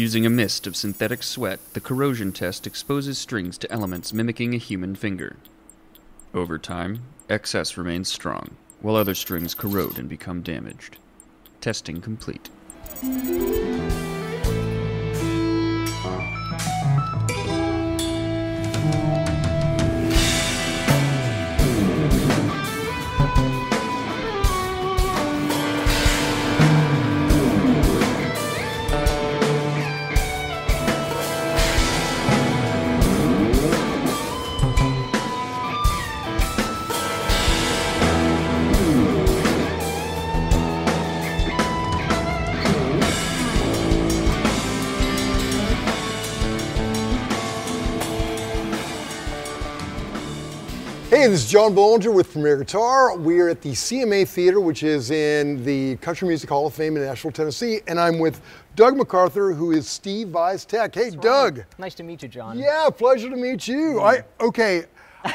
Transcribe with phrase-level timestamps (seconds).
[0.00, 4.56] Using a mist of synthetic sweat, the corrosion test exposes strings to elements mimicking a
[4.56, 5.36] human finger.
[6.32, 10.96] Over time, XS remains strong, while other strings corrode and become damaged.
[11.60, 12.48] Testing complete.
[51.20, 53.14] Hey, this is John Bohlinger with Premier Guitar.
[53.14, 56.96] We are at the CMA Theater, which is in the Country Music Hall of Fame
[56.96, 58.40] in Nashville, Tennessee, and I'm with
[58.74, 60.94] Doug MacArthur, who is Steve Vai's Tech.
[60.94, 61.62] Hey, Doug.
[61.76, 62.58] Nice to meet you, John.
[62.58, 64.00] Yeah, pleasure to meet you.
[64.00, 64.84] I okay,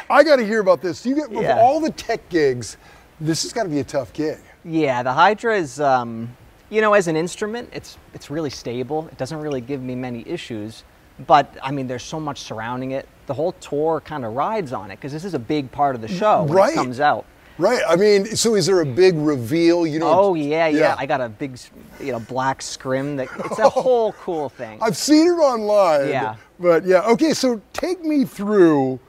[0.10, 1.06] I got to hear about this.
[1.06, 1.60] You get Yeah.
[1.60, 2.78] all the tech gigs,
[3.22, 4.40] this has got to be a tough gig.
[4.64, 6.36] Yeah, the Hydra is, um,
[6.72, 9.08] you know, as an instrument, it's it's really stable.
[9.12, 10.84] It doesn't really give me many issues,
[11.28, 13.08] but I mean, there's so much surrounding it.
[13.28, 16.02] The whole tour kind of rides on it because this is a big part of
[16.02, 16.74] the show when Right.
[16.74, 17.26] it comes out.
[17.58, 17.82] Right.
[17.88, 19.88] I mean, so is there a big reveal?
[19.88, 20.10] You know?
[20.10, 21.58] Oh yeah, yeah, I got a big,
[22.02, 23.16] you know, black scrim.
[23.16, 24.78] That it's a whole cool thing.
[24.82, 26.10] I've seen it online.
[26.10, 26.36] Yeah.
[26.60, 29.00] But yeah, okay, so take me through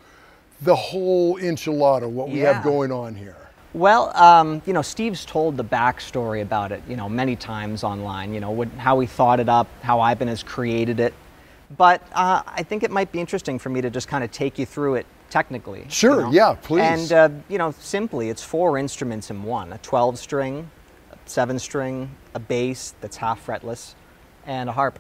[0.63, 3.37] the whole enchilada, what we have going on here.
[3.75, 8.33] Well, um, you know, Steve's told the backstory about it, you know, many times online.
[8.33, 11.13] You know, what, how he thought it up, how Ibanez created it.
[11.77, 14.59] But uh, I think it might be interesting for me to just kind of take
[14.59, 15.81] you through it technically.
[15.81, 16.31] you Sure, know.
[16.31, 16.83] yeah, please.
[16.83, 20.71] And uh, you know, simply, it's four instruments in one: a 12-string,
[21.13, 23.95] a seven-string, a bass that's half fretless,
[24.47, 24.99] and a harp.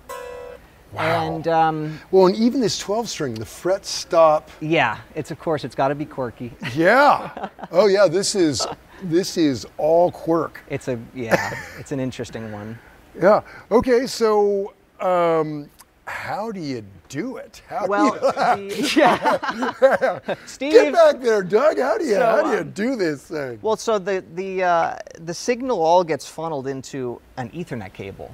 [0.92, 1.02] Wow.
[1.36, 4.50] And um, Well, and even this 12 string, the frets stop.
[4.60, 6.52] yeah, it's of course it's got to be quirky.
[6.74, 7.48] Yeah.
[7.72, 8.66] oh yeah, this is
[9.02, 10.62] this is all quirk.
[10.70, 12.78] It's a yeah, it's an interesting one.
[13.20, 13.40] Yeah.
[13.70, 15.70] Okay, so um,
[16.06, 17.62] how do you do it?
[17.68, 20.34] How Well, do the, yeah.
[20.46, 20.72] Steve.
[20.72, 21.78] get back there, Doug.
[21.78, 23.58] How do you So, how do you um, do this thing?
[23.62, 28.30] Well, so the the uh, the signal all gets funneled into an Ethernet cable.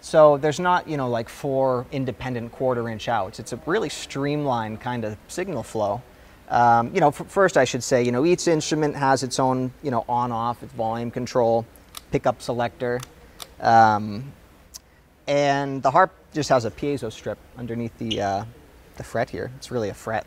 [0.00, 3.40] So there's not you know like four independent quarter inch outs.
[3.40, 6.02] It's a really streamlined kind of signal flow.
[6.48, 9.90] Um, you know, first I should say you know each instrument has its own you
[9.90, 11.66] know on off, its volume control,
[12.10, 13.00] pickup selector.
[13.60, 14.32] Um,
[15.26, 18.44] and the harp just has a piezo strip underneath the, uh,
[18.96, 19.50] the fret here.
[19.56, 20.26] It's really a fret.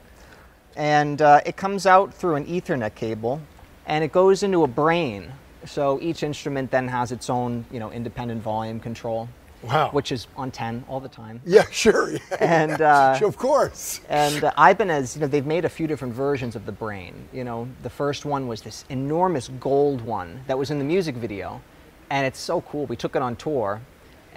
[0.76, 3.42] And uh, it comes out through an Ethernet cable
[3.86, 5.32] and it goes into a brain.
[5.66, 9.28] So each instrument then has its own, you know, independent volume control,
[9.62, 9.90] Wow.
[9.92, 11.42] which is on 10 all the time.
[11.46, 12.12] yeah, sure.
[12.14, 14.00] Yeah, And, yeah, uh, of course.
[14.08, 17.14] And uh, Ibanez, you know, they've made a few different versions of the brain.
[17.34, 21.16] You know, the first one was this enormous gold one that was in the music
[21.16, 21.62] video,
[22.10, 22.86] and it's so cool.
[22.86, 23.82] We took it on tour,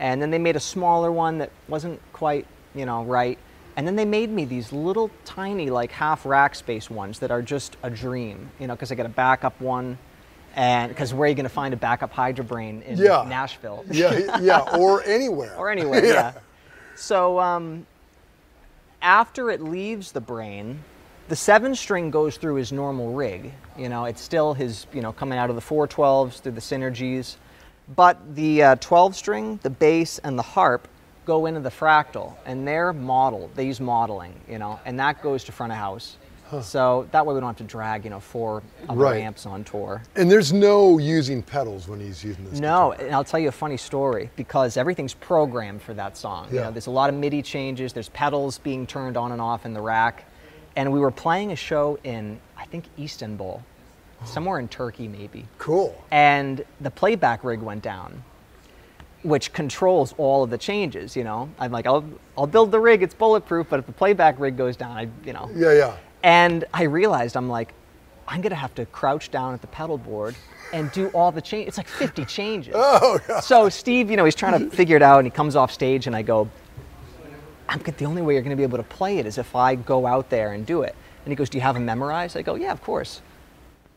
[0.02, 3.38] and then they made a smaller one that wasn't quite, you know, right.
[3.76, 7.40] And then they made me these little tiny, like half rack space ones that are
[7.40, 8.50] just a dream.
[8.58, 9.96] You know, because I got a backup one,
[10.56, 13.24] and because where are you going to find a backup Hydra Brain in Yeah.
[13.28, 13.84] Nashville?
[13.90, 15.54] Yeah, yeah, or anywhere.
[15.56, 16.32] or anywhere, yeah.
[16.96, 17.86] So um,
[19.00, 20.80] after it leaves the brain,
[21.28, 23.52] the seven string goes through his normal rig.
[23.78, 27.36] You know, it's still his, you know, coming out of the 412s through the synergies.
[27.96, 30.88] But the uh, 12 string, the bass, and the harp
[31.26, 33.54] go into the fractal, and they're modeled.
[33.54, 36.16] They use modeling, you know, and that goes to front of house.
[36.60, 39.22] So that way we don't have to drag, you know, four other Right.
[39.22, 40.02] amps on tour.
[40.16, 42.60] And there's no using pedals when he's using this.
[42.60, 43.06] No, guitar.
[43.06, 46.48] and I'll tell you a funny story because everything's programmed for that song.
[46.50, 46.64] You Yeah.
[46.64, 47.94] know, there's a lot of MIDI changes.
[47.94, 50.26] There's pedals being turned on and off in the rack,
[50.76, 53.62] and we were playing a show in I think Istanbul,
[54.24, 55.94] somewhere in Turkey maybe, Cool.
[56.10, 58.22] and the playback rig went down,
[59.22, 61.16] which controls all of the changes.
[61.16, 62.04] You know, I'm like, I'll
[62.36, 63.02] I'll build the rig.
[63.02, 65.50] It's bulletproof, but if the playback rig goes down, I you know.
[65.54, 65.96] Yeah, yeah.
[66.22, 67.74] And I realized I'm like,
[68.28, 70.34] I'm gonna have to crouch down at the pedal board
[70.72, 71.68] and do all the change.
[71.68, 72.74] It's like 50 changes.
[72.76, 73.40] Oh, God.
[73.44, 76.06] So Steve, you know, he's trying to figure it out, and he comes off stage,
[76.06, 76.48] and I go,
[77.68, 80.06] I'm the only way you're gonna be able to play it is if I go
[80.06, 80.94] out there and do it.
[81.24, 82.36] And he goes, Do you have them memorized?
[82.36, 83.20] I go, Yeah, of course.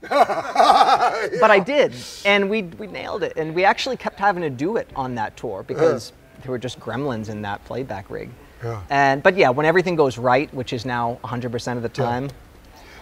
[1.40, 1.94] But I did,
[2.26, 5.36] and we we nailed it, and we actually kept having to do it on that
[5.38, 8.30] tour because there were just gremlins in that playback rig.
[8.64, 8.82] Yeah.
[8.90, 12.30] And but yeah, when everything goes right, which is now 100% of the time,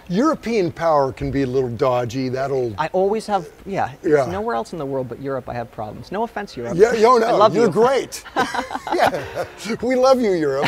[0.09, 2.29] European power can be a little dodgy.
[2.29, 2.73] That'll.
[2.77, 4.25] I always have, yeah, Yeah.
[4.25, 6.11] nowhere else in the world but Europe I have problems.
[6.11, 6.73] No offense, Europe.
[6.77, 7.71] yeah, yo, no, I love you're you.
[7.71, 8.23] great.
[8.93, 9.45] yeah,
[9.81, 10.67] we love you, Europe.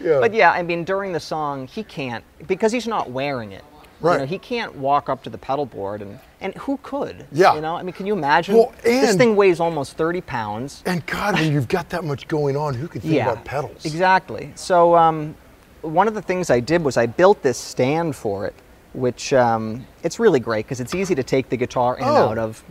[0.00, 0.20] Yeah.
[0.20, 3.64] But yeah, I mean, during the song, he can't because he's not wearing it.
[4.02, 4.28] You know, Right.
[4.28, 7.26] he can't walk up to the pedal board, and and who could?
[7.32, 7.54] Yeah.
[7.54, 8.54] You know, I mean, can you imagine?
[8.56, 10.82] Well, this thing weighs almost 30 pounds.
[10.86, 13.30] And God, when you've got that much going on, who could think yeah.
[13.30, 13.84] about pedals?
[13.84, 14.52] Exactly.
[14.54, 15.34] So um,
[15.82, 18.54] one of the things I did was I built this stand for it,
[18.94, 22.28] which um, it's really great because it's easy to take the guitar in and Oh.
[22.30, 22.64] out of.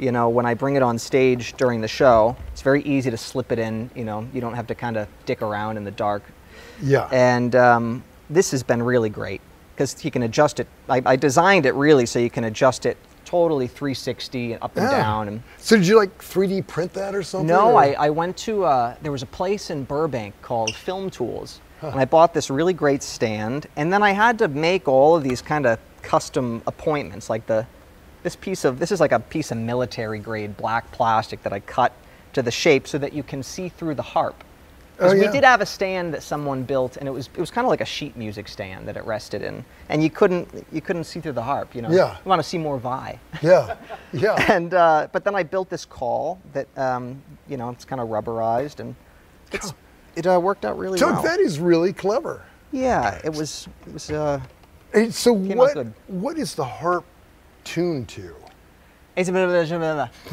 [0.00, 3.16] You know, when I bring it on stage during the show, it's very easy to
[3.16, 3.90] slip it in.
[3.96, 6.22] You know, you don't have to kind of dick around in the dark.
[6.80, 7.08] Yeah.
[7.10, 9.40] And um, this has been really great
[9.78, 10.66] because you can adjust it.
[10.88, 14.84] I, I designed it really so you can adjust it totally 360 and up and
[14.90, 14.90] Yeah.
[15.02, 15.28] down.
[15.28, 17.46] And so did you like 3D print that or something?
[17.46, 21.10] no, or- I, I went to uh, there was a place in Burbank called Film
[21.10, 23.68] Tools, and I bought this really great stand.
[23.76, 27.64] And then I had to make all of these kind of custom appointments, like the
[28.24, 31.60] this piece of this is like a piece of military grade black plastic that I
[31.60, 31.92] cut
[32.32, 34.42] to the shape so that you can see through the harp.
[35.00, 37.64] Oh, we did have a stand that someone built, and it was it was kind
[37.64, 41.04] of like a sheet music stand that it rested in, and you couldn't you couldn't
[41.04, 41.74] see through the harp.
[41.74, 42.12] You know, Yeah.
[42.24, 43.18] you want to see more Vai.
[43.42, 43.76] Yeah.
[44.12, 44.34] Yeah.
[44.52, 48.08] and uh, but then I built this call that um, you know it's kind of
[48.08, 48.94] rubberized, and
[49.52, 49.72] it's
[50.16, 51.10] it uh, worked out really well.
[51.14, 51.36] Doug, well.
[51.36, 52.42] that is really clever.
[52.72, 54.10] yeah, it was it was.
[54.10, 54.40] Uh,
[54.92, 55.74] Hey, so what?
[55.74, 55.92] good.
[56.06, 57.04] What is the harp
[57.62, 58.34] tuned to?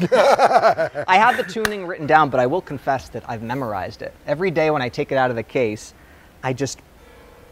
[0.00, 4.14] I have the tuning written down, but I will confess that I've memorized it.
[4.26, 5.94] Every day when I take it out of the case,
[6.42, 6.78] I just,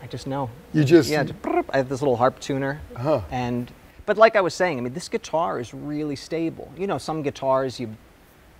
[0.02, 0.50] I just know.
[0.72, 1.24] You just- yeah.
[1.24, 1.38] Just,
[1.70, 3.20] I have this little harp tuner, Uh-huh.
[3.30, 3.70] and
[4.06, 6.70] but like I was saying, I mean, this guitar is really stable.
[6.76, 7.88] You know, some guitars you,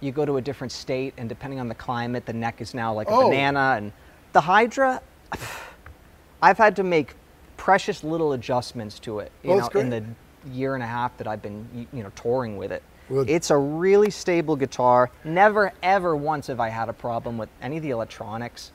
[0.01, 2.95] you go to a different state, and depending on the climate, the neck is now
[2.95, 3.29] like a Oh.
[3.29, 3.93] banana, and
[4.33, 5.01] the Hydra.
[6.43, 7.15] I've had to make
[7.57, 9.33] precious little adjustments to it.
[9.43, 9.85] You Oh, know, great.
[9.85, 10.05] in the
[10.53, 12.83] year and a half that I've been you know touring with it.
[13.11, 15.11] It's a really stable guitar.
[15.25, 18.73] Never ever once have I had a problem with any of the electronics.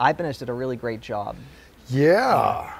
[0.00, 1.36] Ibanez did a really great job.
[1.90, 2.72] Yeah.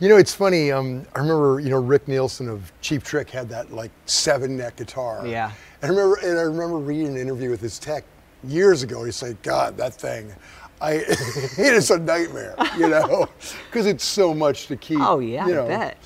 [0.00, 0.72] You know, it's funny.
[0.72, 4.76] Um, I remember, you know, Rick Nielsen of Cheap Trick had that like seven neck
[4.76, 5.26] guitar.
[5.26, 5.52] Yeah.
[5.82, 8.04] And I remember, and I remember reading an interview with his tech
[8.44, 9.04] years ago.
[9.04, 10.34] He said, "God, that thing,
[10.80, 13.28] I, it is a nightmare, you know,
[13.70, 15.68] because it's so much to keep." Oh yeah, you I know.
[15.68, 15.96] bet.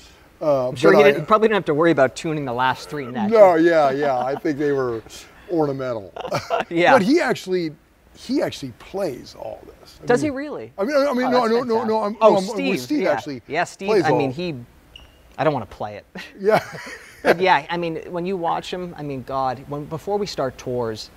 [0.43, 2.89] Uh, I'm sure you, I- you probably didn't have to worry about tuning the last
[2.89, 3.31] three necks.
[3.31, 4.17] No, yeah, yeah.
[4.17, 5.01] I think they were
[5.51, 6.13] ornamental.
[6.69, 6.93] Yeah.
[6.93, 7.71] But he actually,
[8.15, 9.99] he actually plays all this.
[10.01, 10.73] I Does he really?
[10.77, 12.03] I mean, I mean, Oh, no, no, no, no.
[12.03, 12.79] I'm, oh, no, I'm- Steve.
[12.79, 13.11] Steve yeah.
[13.11, 13.41] actually.
[13.47, 14.03] Yeah, Steve.
[14.05, 14.55] I mean, he.
[15.37, 16.05] I don't want to play it.
[16.39, 16.63] Yeah.
[17.23, 20.57] but yeah, I mean, when you watch him, I mean, God, when before we start
[20.59, 21.09] tours,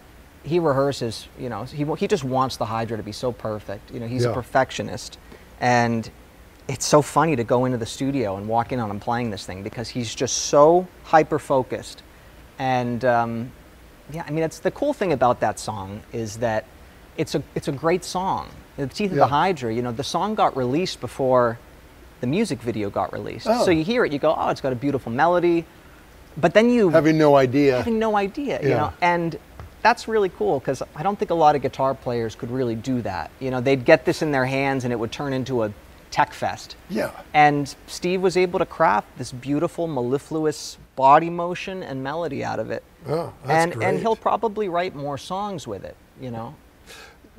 [0.42, 1.26] he rehearses.
[1.38, 3.90] You know, he he just wants the Hydra to be so perfect.
[3.92, 4.30] You know, he's Yeah.
[4.30, 5.18] a perfectionist,
[5.60, 6.08] and
[6.68, 9.46] it's so funny to go into the studio and walk in on him playing this
[9.46, 12.02] thing because he's just so hyper focused,
[12.58, 13.52] and um,
[14.12, 16.64] yeah, I mean, it's the cool thing about that song is that
[17.16, 18.48] it's a it's a great song.
[18.76, 19.24] The Teeth of Yeah.
[19.24, 19.72] the Hydra.
[19.72, 21.58] You know, the song got released before
[22.20, 23.46] the music video got released.
[23.48, 23.64] Oh.
[23.64, 25.64] So you hear it, you go, oh, it's got a beautiful melody,
[26.36, 27.76] but then you Having no idea.
[27.76, 29.38] having no idea, you know, and
[29.82, 33.02] that's really cool because I don't think a lot of guitar players could really do
[33.02, 33.30] that.
[33.38, 35.72] You know, they'd get this in their hands and it would turn into a
[36.10, 36.76] tech fest.
[36.88, 37.10] Yeah.
[37.34, 42.70] And Steve was able to craft this beautiful, mellifluous body motion and melody out of
[42.70, 42.82] it.
[43.08, 45.96] Oh, that's and and he'll probably write more songs with it.
[46.20, 46.54] You know,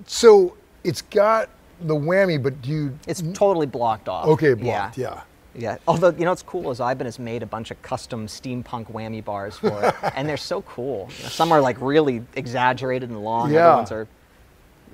[0.06, 1.50] So it's got
[1.82, 3.00] the whammy, but do you?
[3.08, 4.28] it's totally blocked off.
[4.28, 4.98] Okay, blocked.
[4.98, 5.22] Yeah.
[5.56, 5.78] Yeah.
[5.88, 9.58] Although you know what's cool is Ibanez made a bunch of custom steampunk whammy bars
[9.58, 11.10] for it, and they're so cool.
[11.18, 13.52] You know, some are like really exaggerated and long.
[13.52, 13.68] Yeah.
[13.70, 14.08] Other ones are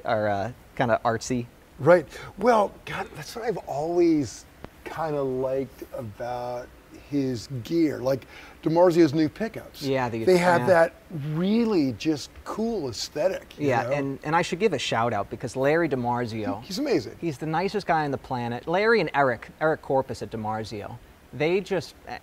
[0.06, 1.48] are uh, kind of artsy.
[1.80, 2.06] Right.
[2.38, 4.46] Well, God, that's what I've always
[4.86, 6.68] kind of liked about
[7.10, 8.26] his gear, like
[8.64, 9.82] DiMarzio's new pickups.
[9.84, 10.68] Yeah, the- they have yeah.
[10.68, 10.94] that
[11.34, 13.54] really just cool aesthetic.
[13.60, 13.92] you Yeah, know?
[13.92, 16.64] and and I should give a shout out because Larry DiMarzio.
[16.64, 17.16] he's amazing.
[17.20, 18.68] He's the nicest guy on the planet.
[18.68, 20.98] Larry and Eric, Eric Corpus at DiMarzio,
[21.34, 22.18] they just, eh,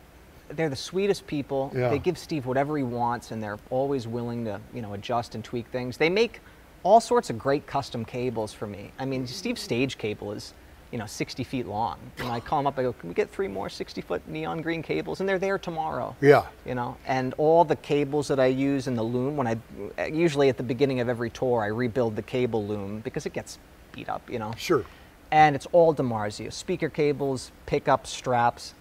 [0.50, 1.70] they're the sweetest people.
[1.74, 1.90] Yeah.
[1.90, 5.44] They give Steve whatever he wants, and they're always willing to, you know, adjust and
[5.44, 5.96] tweak things.
[5.96, 6.40] They make
[6.82, 8.90] all sorts of great custom cables for me.
[8.98, 10.54] I mean, Steve's stage cable is,
[10.90, 11.98] you know, 60 feet long.
[12.18, 14.62] And I call him up, I go, can we get three more 60 foot neon
[14.62, 15.20] green cables?
[15.20, 16.16] And they're there tomorrow.
[16.20, 16.46] Yeah.
[16.66, 20.48] You know, and all the cables that I use in the loom, when I, usually
[20.48, 23.58] at the beginning of every tour, I rebuild the cable loom because it gets
[23.92, 24.84] beat up, you know Sure.
[25.32, 26.52] and it's all DiMarzio.
[26.52, 28.74] Speaker cables, pickup straps.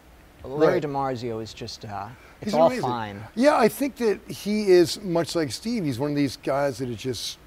[0.44, 0.84] Larry Right.
[0.84, 2.08] DiMarzio is just, uh,
[2.42, 2.84] it's He's all amazing.
[2.84, 3.24] fine.
[3.36, 5.84] Yeah, I think that he is much like Steve.
[5.84, 7.38] He's one of these guys that is just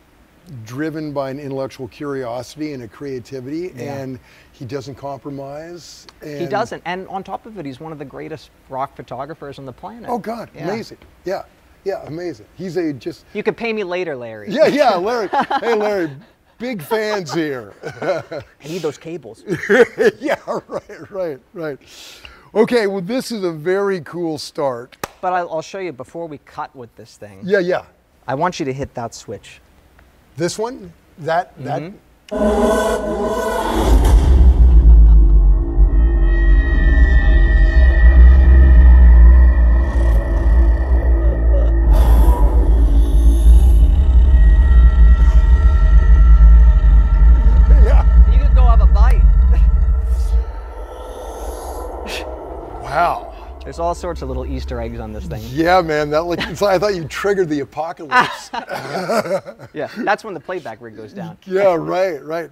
[0.65, 3.95] driven by an intellectual curiosity and a creativity, Yeah.
[3.99, 4.19] and
[4.53, 6.07] he doesn't compromise.
[6.21, 6.83] And He doesn't.
[6.85, 10.09] And on top of it, he's one of the greatest rock photographers on the planet.
[10.11, 10.65] Oh God, Yeah.
[10.65, 10.99] amazing!
[11.25, 11.43] Yeah,
[11.85, 12.47] yeah, amazing.
[12.57, 14.51] He's a just You could pay me later, Larry.
[14.51, 15.29] yeah, yeah, Larry.
[15.61, 16.11] hey, Larry,
[16.59, 17.73] big fans here.
[18.01, 19.45] I need those cables.
[20.21, 21.79] yeah, right, right, right.
[22.55, 24.97] Okay, well, this is a very cool start.
[25.23, 27.41] But I'll, I'll show you before we cut with this thing.
[27.45, 27.85] Yeah, yeah.
[28.29, 29.61] I want you to hit that switch.
[30.37, 31.83] This one, that, that.
[31.83, 31.97] Mm-hmm.
[32.33, 33.92] Yeah.
[53.73, 55.43] There's all sorts of little Easter eggs on this thing.
[55.47, 56.11] Yeah, man.
[56.11, 58.51] That like, like I thought you triggered the apocalypse.
[59.73, 61.39] Yeah, that's when the playback rig goes down.
[61.47, 62.51] yeah, right, right.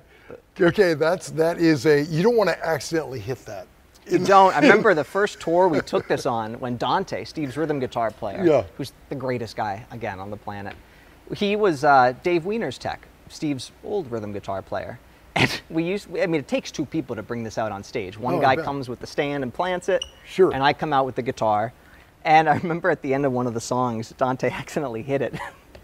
[0.58, 2.04] Okay, that's that is a.
[2.04, 3.66] You don't want to accidentally hit that.
[4.10, 4.56] You don't.
[4.56, 8.42] I remember the first tour we took this on when Dante, Steve's rhythm guitar player,
[8.42, 8.64] Yeah.
[8.78, 10.74] who's the greatest guy again on the planet,
[11.36, 14.98] he was uh, Dave Weiner's tech, Steve's old rhythm guitar player.
[15.36, 18.18] And we use, I mean, it takes two people to bring this out on stage.
[18.18, 20.04] One Oh, guy comes with the stand and plants it.
[20.26, 20.52] Sure.
[20.52, 21.72] And I come out with the guitar.
[22.24, 25.34] And I remember at the end of one of the songs, Dante accidentally hit it.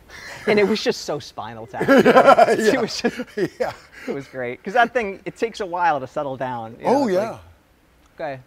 [0.47, 1.88] and it was just so spinal tap.
[1.88, 3.19] It was just,
[3.59, 3.73] yeah.
[4.07, 6.73] it was great because that thing it takes a while to settle down.
[6.79, 7.31] you oh, know, Oh yeah.
[7.31, 7.41] like,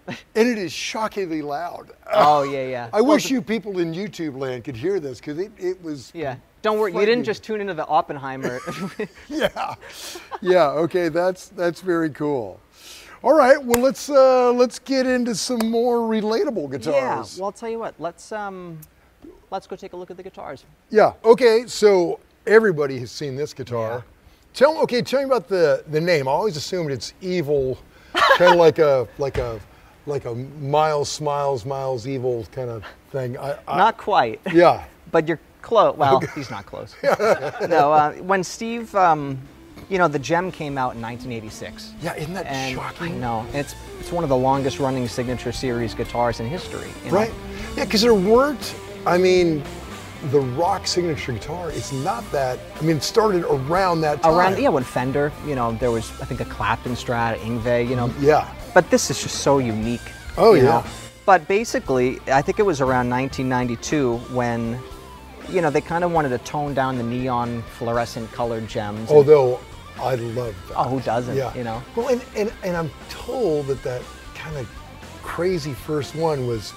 [0.07, 0.17] okay.
[0.35, 1.89] and it is shockingly loud.
[2.13, 2.89] oh yeah, yeah.
[2.93, 5.81] I Well, wish the- you people in YouTube land could hear this because it, it
[5.83, 6.11] was.
[6.13, 6.35] Yeah.
[6.61, 6.93] Don't worry.
[6.93, 8.59] You didn't just tune into the Oppenheimer.
[9.29, 9.75] Yeah.
[10.41, 10.67] Yeah.
[10.69, 11.09] Okay.
[11.09, 12.59] That's that's very cool.
[13.23, 13.61] All right.
[13.63, 16.95] Well, let's uh, let's get into some more relatable guitars.
[17.37, 17.39] yeah.
[17.39, 17.95] Well, I'll tell you what.
[17.99, 18.79] Let's um,
[19.51, 20.65] let's go take a look at the guitars.
[20.89, 21.13] Yeah.
[21.23, 21.63] Okay.
[21.67, 23.91] So everybody has seen this guitar.
[23.91, 24.01] Yeah.
[24.53, 25.01] Tell okay.
[25.01, 26.27] Tell me about the the name.
[26.27, 27.77] I always assumed it's evil,
[28.13, 29.59] kind of like a like a
[30.05, 33.37] like a Miles Smiles Miles Evil kind of thing.
[33.37, 34.83] I, I, Not quite, Yeah.
[35.11, 35.95] but you're close.
[35.97, 36.95] Well, he's not close.
[37.03, 37.93] no.
[37.93, 39.37] Uh, when Steve, um,
[39.89, 41.93] you know, the Gem came out in 1986.
[42.01, 42.15] Yeah.
[42.15, 43.15] Isn't that And shocking?
[43.15, 46.89] I know it's it's one of the longest running signature series guitars in history.
[47.05, 47.17] you know?
[47.17, 47.31] Right.
[47.75, 47.85] Yeah.
[47.85, 48.75] Because there weren't.
[49.05, 49.63] I mean.
[50.31, 52.59] The rock signature guitar, it's not that.
[52.77, 54.35] I mean, it started around that time.
[54.35, 57.95] Around yeah, when Fender, you know, there was I think a Clapton Strat, Yngwie, you
[57.95, 58.53] know, Yeah.
[58.73, 60.01] But this is just so unique.
[60.37, 60.63] Oh, yeah.
[60.63, 60.83] know?
[61.25, 64.77] But basically, I think it was around 1992 when,
[65.51, 69.09] you know, they kind of wanted to tone down the neon fluorescent colored gems.
[69.09, 69.59] Although
[69.99, 70.75] I love that.
[70.77, 71.35] oh, who doesn't?
[71.35, 71.53] Yeah.
[71.55, 71.81] You know.
[71.95, 74.01] Well, and, and, and I'm told that that
[74.35, 74.67] kind of
[75.23, 76.73] crazy first one was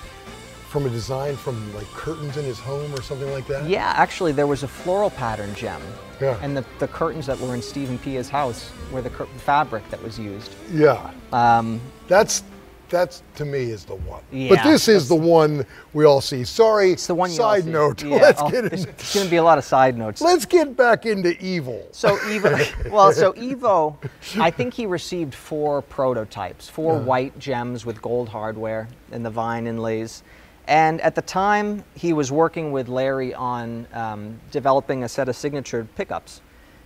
[0.69, 3.69] from a design from like curtains in his home or something like that.
[3.69, 5.81] Yeah, actually, there was a floral pattern gem.
[6.21, 6.39] Yeah.
[6.41, 9.89] And the, the curtains that were in Steve and Pia's house were the cur- fabric
[9.91, 10.55] that was used.
[10.73, 11.11] Yeah.
[11.33, 12.43] Um, That's
[12.93, 14.23] that's to me is the one.
[14.31, 16.45] but this is the one we all see.
[16.45, 16.93] Sorry.
[16.93, 18.03] it's the one Side note.
[18.13, 20.21] Yeah, Let's oh, get there's, into, there's going to be a lot of side notes.
[20.21, 21.89] let's get back into evil.
[21.93, 23.97] So Evo, well, so Evo,
[24.39, 29.67] I think he received four prototypes, four white gems with gold hardware and the vine
[29.67, 30.23] inlays.
[30.69, 35.35] And at the time, he was working with Larry on um, developing a set of
[35.37, 36.43] signature pickups.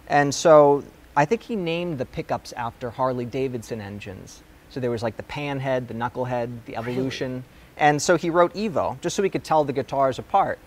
[0.06, 0.84] And so
[1.16, 4.42] I think he named the pickups after Harley Davidson engines.
[4.76, 7.44] So there was like the Panhead, the Knucklehead, the Evolution.
[7.78, 10.58] And so he wrote Evo just so he could tell the guitars apart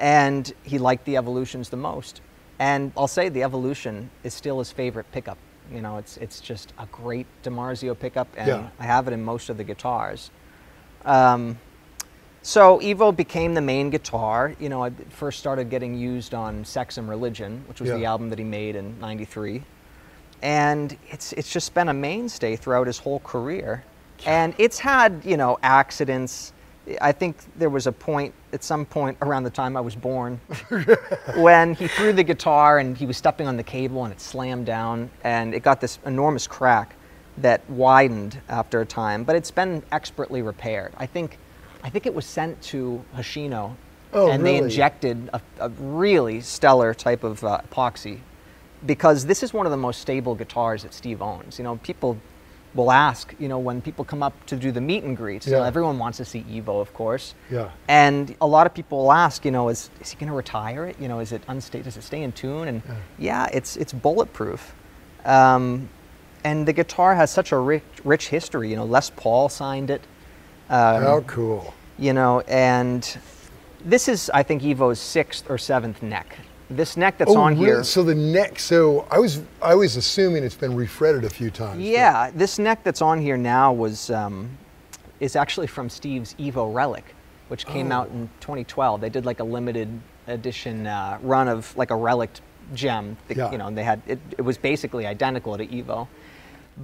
[0.00, 2.22] and he liked the evolutions the most.
[2.58, 5.38] And I'll say the evolution is still his favorite pickup.
[5.72, 8.68] You know, it's it's just a great DiMarzio pickup, and Yeah.
[8.80, 10.32] I have it in most of the guitars.
[11.04, 11.60] Um,
[12.42, 14.56] so Evo became the main guitar.
[14.58, 18.28] You know, I first started getting used on Sex and Religion, which was the album
[18.30, 19.62] that he made in '93,
[20.42, 23.84] and it's it's just been a mainstay throughout his whole career.
[24.24, 26.52] And it's had you know accidents.
[27.00, 30.40] I think there was a point at some point around the time I was born
[31.36, 34.66] when he threw the guitar and he was stepping on the cable and it slammed
[34.66, 36.94] down and it got this enormous crack
[37.38, 39.24] that widened after a time.
[39.24, 40.92] But it's been expertly repaired.
[40.96, 41.38] I think
[41.82, 43.74] I think it was sent to Hoshino
[44.12, 48.20] Oh, and they injected a, a really stellar type of uh, epoxy
[48.84, 51.58] because this is one of the most stable guitars that Steve owns.
[51.58, 52.18] You know, people
[52.74, 55.52] will ask, you know, when people come up to do the meet and greets, you
[55.52, 57.34] know, everyone wants to see Evo, of course.
[57.50, 57.70] Yeah.
[57.88, 60.84] And a lot of people will ask, you know, is, is he going to retire
[60.86, 61.00] it?
[61.00, 62.68] You know, is it unsta- does it stay in tune?
[62.68, 62.82] And
[63.18, 64.74] yeah, it's it's bulletproof.
[65.24, 65.88] Um,
[66.44, 68.70] and the guitar has such a rich, rich history.
[68.70, 70.02] You know, Les Paul signed it.
[70.68, 71.72] Um, How cool.
[71.98, 73.18] you know, and
[73.84, 76.36] this is, I think, Evo's sixth or seventh neck.
[76.68, 77.66] This neck that's oh, on really?
[77.66, 77.84] here.
[77.84, 78.58] So the neck.
[78.58, 81.76] So I was I was assuming it's been refretted a few times.
[81.76, 84.50] but- Yeah, this neck that's on here now was um,
[85.20, 87.14] is actually from Steve's Evo Relic,
[87.48, 89.00] which came out in 2012.
[89.00, 89.88] They did like a limited
[90.26, 92.30] edition uh, run of like a relic
[92.74, 93.16] gem.
[93.28, 93.52] that, Yeah.
[93.52, 96.08] You know, and they had it, it was basically identical to Evo.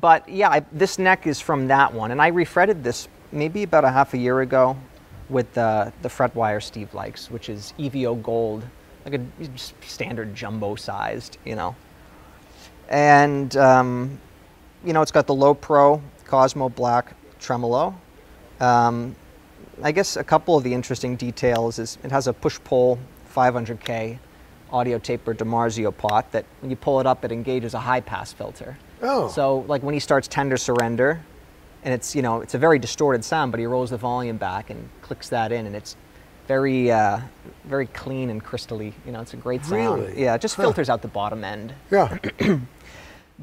[0.01, 3.85] But yeah, I, this neck is from that one, and I refretted this maybe about
[3.85, 4.77] a half a year ago
[5.29, 8.65] with the the fret wire Steve likes, which is EVO Gold,
[9.05, 11.75] like a standard jumbo sized, you know.
[12.89, 14.21] And um,
[14.85, 17.95] you know, it's got the low pro Cosmo Black tremolo.
[18.61, 19.17] Um,
[19.83, 22.99] I guess a couple of the interesting details is it has a push-pull
[23.35, 24.19] 500K
[24.71, 28.77] audio taper DiMarzio pot that when you pull it up, it engages a high-pass filter.
[29.03, 29.29] Oh.
[29.29, 31.21] So like when he starts Tender Surrender,
[31.85, 34.71] and it's you know it's a very distorted sound, but he rolls the volume back
[34.71, 35.97] and clicks that in, and it's
[36.53, 37.19] very uh,
[37.65, 38.93] very clean and crystally.
[39.07, 40.03] You know, it's a great sound.
[40.03, 40.23] Really?
[40.23, 40.65] Yeah, it just Huh.
[40.65, 41.73] filters out the bottom end.
[41.91, 42.19] Yeah.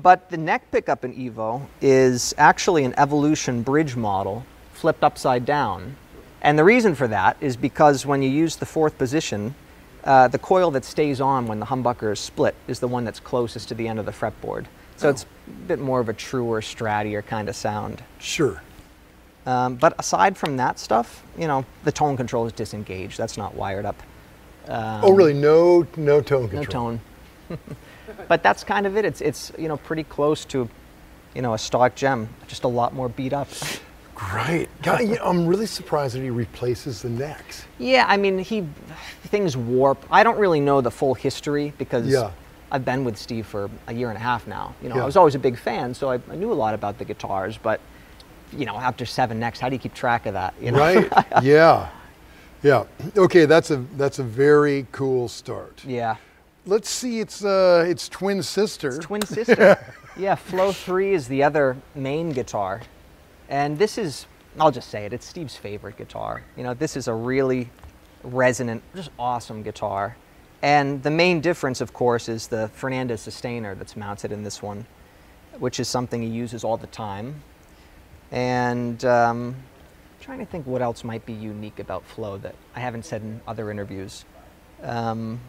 [0.02, 5.98] But the neck pickup in Evo is actually an Evolution bridge model flipped upside down.
[6.42, 9.56] And the reason for that is because when you use the fourth position,
[10.06, 13.20] uh, the coil that stays on when the humbucker is split is the one that's
[13.20, 14.68] closest to the end of the fretboard.
[14.96, 18.02] So it's a bit more of a truer, strattier kind of sound.
[18.20, 18.62] Sure.
[19.50, 23.18] Um, but aside from that stuff, you know, the tone control is disengaged.
[23.18, 23.96] That's not wired up.
[24.68, 25.34] Um, oh, really?
[25.34, 26.92] No, no tone control.
[26.92, 27.00] no
[27.50, 27.60] tone.
[28.28, 29.06] but that's kind of it.
[29.06, 30.70] It's it's you know pretty close to,
[31.34, 33.48] you know, a stock gem, just a lot more beat up.
[34.14, 34.70] Great.
[34.84, 37.66] God, I'm really surprised that he replaces the necks.
[37.80, 38.68] Yeah, I mean he
[39.24, 40.06] things warp.
[40.12, 42.30] I don't really know the full history because Yeah.
[42.72, 44.76] I've been with Steve for a year and a half now.
[44.84, 45.04] You know, Yeah.
[45.04, 47.58] I was always a big fan, so I, I knew a lot about the guitars.
[47.58, 47.80] But
[48.58, 50.54] you know, after seven next, how do you keep track of that?
[50.62, 50.80] You know?
[50.80, 51.12] Right?
[51.44, 51.90] yeah.
[52.64, 52.86] Yeah.
[53.16, 55.84] Okay, that's a that's a very cool start.
[55.86, 56.18] yeah.
[56.66, 58.90] Let's see its uh its twin sister.
[58.90, 59.78] It's twin sister.
[60.18, 62.82] yeah, Flow 3 is the other main guitar.
[63.48, 64.28] And this is,
[64.60, 66.44] I'll just say it, it's Steve's favorite guitar.
[66.58, 67.70] You know, this is a really
[68.24, 70.18] resonant, just awesome guitar.
[70.62, 74.86] And the main difference, of course, is the Fernandes sustainer that's mounted in this one,
[75.58, 77.42] which is something he uses all the time.
[78.32, 82.80] And um, I'm trying to think what else might be unique about Flow that I
[82.80, 84.26] haven't said in other interviews.
[84.84, 85.40] Um,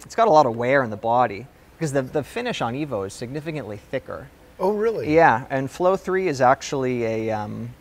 [0.00, 3.06] it's got a lot of wear in the body because the, the finish on Evo
[3.06, 4.28] is significantly thicker.
[4.58, 5.14] oh, really?
[5.14, 7.74] Yeah, and Flow 3 is actually a, um,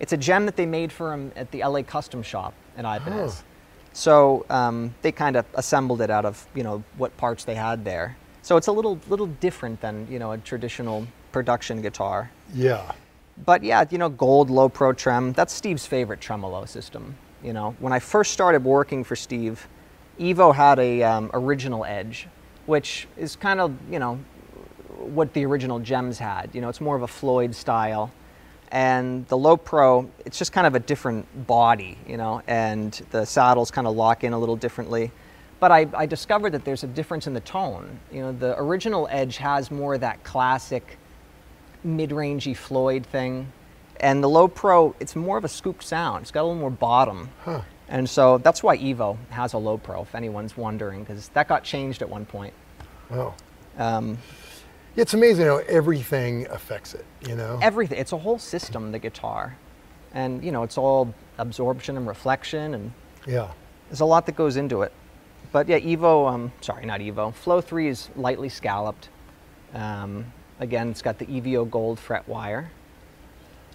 [0.00, 3.34] it's a gem that they made for him at the LA Custom Shop in Ibanez.
[3.36, 3.42] Huh.
[3.92, 7.84] So um, they kind of assembled it out of, you know, what parts they had
[7.84, 8.16] there.
[8.42, 12.30] So it's a little, little different than, you know, a traditional production guitar.
[12.54, 12.92] Yeah.
[13.44, 17.16] But yeah, you know, gold low pro trem, that's Steve's favorite tremolo system.
[17.42, 19.68] You know, when I first started working for Steve,
[20.18, 22.28] Evo had a um, original edge,
[22.64, 24.18] which is kind of, you know,
[24.98, 26.50] what the original gems had.
[26.54, 28.10] You know, it's more of a Floyd style.
[28.72, 33.24] And the low pro, it's just kind of a different body, you know, and the
[33.24, 35.12] saddles kind of lock in a little differently.
[35.60, 38.00] But I, I discovered that there's a difference in the tone.
[38.10, 40.98] You know, the original edge has more of that classic
[41.86, 43.52] mid-rangey Floyd thing,
[44.00, 46.22] and the low pro it's more of a scoop sound.
[46.22, 47.62] It's got a little more bottom, Huh.
[47.88, 50.02] and so that's why Evo has a low pro.
[50.02, 52.52] If anyone's wondering, because that got changed at one point.
[53.10, 53.34] Wow.
[53.78, 54.18] Um,
[54.96, 57.58] It's amazing how everything affects it, you know?
[57.62, 57.98] everything.
[57.98, 58.92] It's a whole system.
[58.92, 59.56] The guitar,
[60.14, 62.92] and you know, it's all absorption and reflection, and
[63.26, 63.48] yeah.
[63.88, 64.92] there's a lot that goes into it.
[65.52, 66.28] But yeah, Evo.
[66.28, 67.32] Um, sorry, not Evo.
[67.32, 69.08] Flow three is lightly scalloped.
[69.74, 72.70] Um, again, it's got the EVO gold fret wire,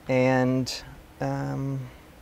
[0.07, 0.83] and
[1.19, 1.79] um,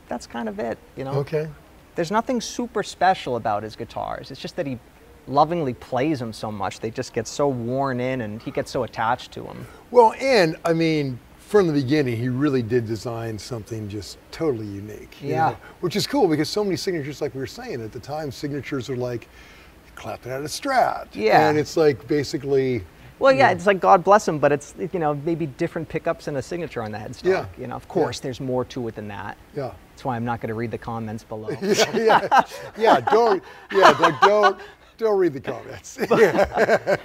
[0.07, 0.77] that's kind of it.
[0.95, 1.13] You know.
[1.13, 1.47] Okay.
[1.95, 4.31] there's nothing super special about his guitars.
[4.31, 4.79] It's just that he
[5.27, 6.79] lovingly plays them so much.
[6.79, 9.65] They just get so worn in and he gets so attached to them.
[9.91, 15.17] Well, and I mean, from the beginning, he really did design something just totally unique.
[15.21, 15.49] Yeah.
[15.49, 18.31] know, which is cool because so many signatures, like we were saying at the time,
[18.31, 19.27] signatures are like
[19.95, 21.07] clapping out a strat.
[21.13, 21.49] Yeah.
[21.49, 22.83] And it's like basically,
[23.19, 26.37] Well, yeah, it's like God bless him, but it's you know maybe different pickups and
[26.37, 27.23] a signature on the headstock.
[27.25, 27.45] Yeah.
[27.57, 29.37] You know, of course, there's more to it than that.
[29.55, 29.71] yeah.
[29.91, 31.49] That's why I'm not going to read the comments below.
[31.61, 32.41] yeah, yeah,
[32.77, 34.57] yeah, don't, yeah, like don't,
[34.97, 35.99] don't read the comments.
[36.17, 36.95] Yeah.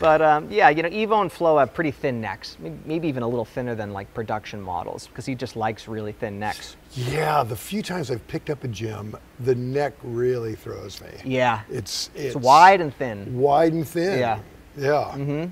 [0.00, 3.28] But um, yeah, you know, Evo and Flo have pretty thin necks, maybe even a
[3.28, 6.76] little thinner than like production models, because he just likes really thin necks.
[6.94, 11.10] Yeah, the few times I've picked up a gem, the neck really throws me.
[11.22, 13.38] Yeah, It's, it's it's wide and thin.
[13.38, 14.18] wide and thin.
[14.18, 14.38] Yeah.
[14.76, 15.12] Yeah.
[15.14, 15.50] Mm-hmm.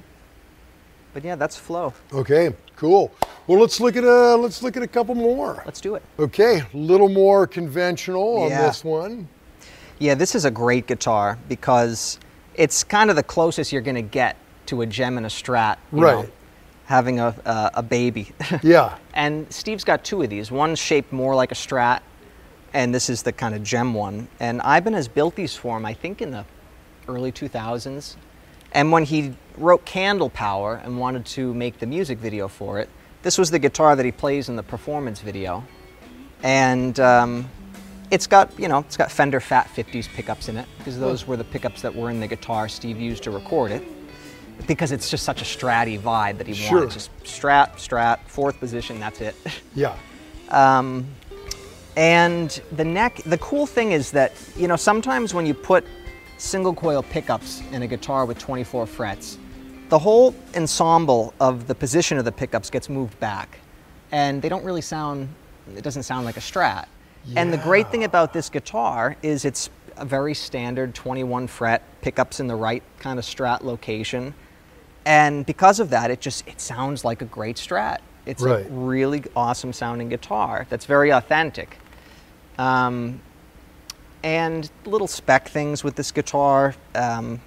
[1.14, 1.92] But yeah, that's flow.
[2.12, 2.54] Okay.
[2.76, 3.10] Cool.
[3.46, 5.62] Well, let's look at a let's look at a couple more.
[5.66, 6.02] Let's do it.
[6.18, 8.62] Okay, a little more conventional on Yeah.
[8.66, 9.28] this one.
[9.98, 12.20] Yeah, this is a great guitar because
[12.54, 15.78] it's kind of the closest you're going to get to a gem and a strat.
[15.92, 16.32] you know, Right.
[16.84, 18.30] having a, a, a baby.
[18.62, 18.96] Yeah.
[19.14, 20.52] and Steve's got two of these.
[20.52, 22.00] One's shaped more like a strat,
[22.74, 24.28] and this is the kind of gem one.
[24.38, 26.44] And Ibanez built these for him, I think, in the
[27.08, 28.14] early 2000s.
[28.72, 32.88] And when he wrote Candle Power and wanted to make the music video for it,
[33.22, 35.64] this was the guitar that he plays in the performance video.
[36.42, 37.48] And um,
[38.10, 41.36] it's got, you know, it's got Fender Fat 50s pickups in it because those were
[41.36, 43.82] the pickups that were in the guitar Steve used to record it.
[44.66, 46.78] Because it's just such a stratty vibe that he Sure.
[46.80, 46.90] wanted.
[46.92, 49.34] Just strat, strat, fourth position, that's it.
[49.74, 49.94] Yeah.
[50.50, 51.06] Um,
[51.96, 55.84] and the neck, the cool thing is that, you know, sometimes when you put
[56.38, 59.38] single coil pickups in a guitar with 24 frets,
[59.88, 63.58] the whole ensemble of the position of the pickups gets moved back.
[64.12, 65.28] And they don't really sound,
[65.76, 66.86] it doesn't sound like a strat.
[67.36, 72.40] And the great thing about this guitar is it's a very standard 21 fret pickups
[72.40, 74.32] in the right kind of strat location.
[75.04, 77.98] And because of that, it just, it sounds like a great strat.
[78.24, 78.64] It's Right.
[78.64, 81.78] a really awesome sounding guitar that's very authentic.
[82.58, 83.20] Um,
[84.22, 86.74] and little spec things with this guitar.
[86.94, 87.40] Um,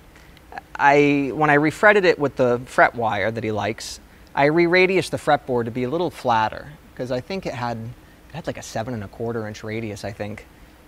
[0.76, 4.00] I when I refretted it with the fret wire that he likes,
[4.34, 8.36] I re-radiused the fretboard to be a little flatter because I think it had it
[8.36, 10.46] had like a seven and a quarter inch radius, I think,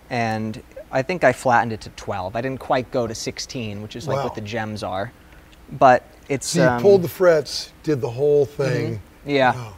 [0.09, 2.35] and I think I flattened it to 12.
[2.35, 4.23] I didn't quite go to 16, which is like Wow.
[4.25, 5.11] what the gems are,
[5.71, 9.01] but it's So you um, pulled the frets, did the whole thing.
[9.25, 9.53] yeah.
[9.55, 9.73] Wow.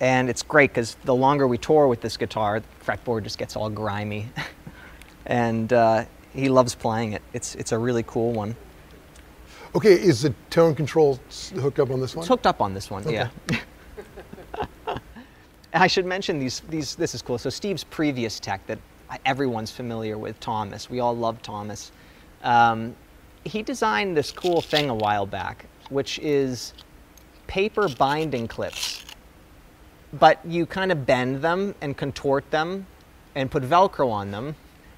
[0.00, 3.56] And it's great because the longer we tour with this guitar, the fretboard just gets
[3.56, 4.28] all grimy.
[5.26, 7.22] and uh, he loves playing it.
[7.32, 8.56] It's, it's a really cool one.
[9.74, 11.18] Okay, is the tone control
[11.56, 12.22] hooked up on this one?
[12.22, 13.28] It's hooked up on this one, Okay.
[13.50, 13.58] yeah.
[15.74, 17.38] I should mention these, these, this is cool.
[17.38, 18.78] So Steve's previous tech that
[19.26, 21.90] everyone's familiar with, Thomas, we all love Thomas.
[22.44, 22.94] Um,
[23.44, 26.74] he designed this cool thing a while back, which is
[27.46, 29.04] paper binding clips.
[30.12, 32.86] But you kind of bend them and contort them
[33.34, 34.54] and put Velcro on them,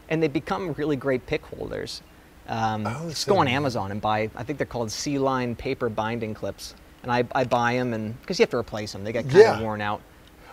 [0.08, 2.02] and they become really great pick holders.
[2.48, 5.88] Um, Oh, just so- go on Amazon and buy, I think they're called C-line paper
[5.88, 6.74] binding clips.
[7.02, 9.36] And I, I buy them, and because you have to replace them, they get kind
[9.36, 9.56] Yeah.
[9.56, 10.00] of worn out.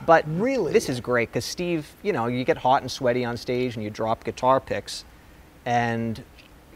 [0.06, 0.72] But Really?
[0.74, 3.84] this is great because Steve, you know, you get hot and sweaty on stage and
[3.84, 5.04] you drop guitar picks,
[5.66, 6.24] and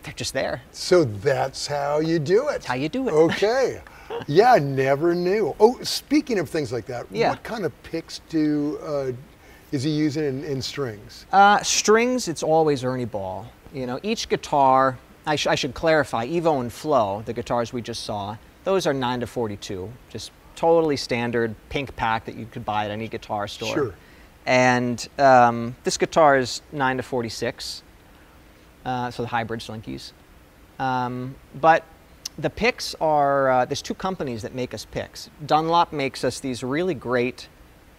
[0.04, 0.62] they're just there.
[0.72, 2.64] So that's how you do it.
[2.66, 3.12] how you do it.
[3.12, 3.82] Okay.
[4.28, 5.56] yeah, I never knew.
[5.60, 7.30] Oh, speaking of things like that, Yeah.
[7.32, 9.12] what kind of picks do uh,
[9.72, 11.26] is he using in, in strings?
[11.32, 13.48] Uh, strings, it's always Ernie Ball.
[13.74, 17.82] You know, each guitar, I, sh- I should clarify, Evo and Flow, the guitars we
[17.82, 22.66] just saw, those are 9 to 42, just totally standard pink pack that you could
[22.66, 23.74] buy at any guitar store.
[23.74, 23.96] Sure.
[24.46, 27.84] And um, this guitar is 9 to 46,
[28.86, 30.14] uh, so the hybrid Slinkies.
[30.80, 31.84] Um, but
[32.38, 35.30] the picks are, uh, there's two companies that make us picks.
[35.46, 37.48] Dunlop makes us these really great,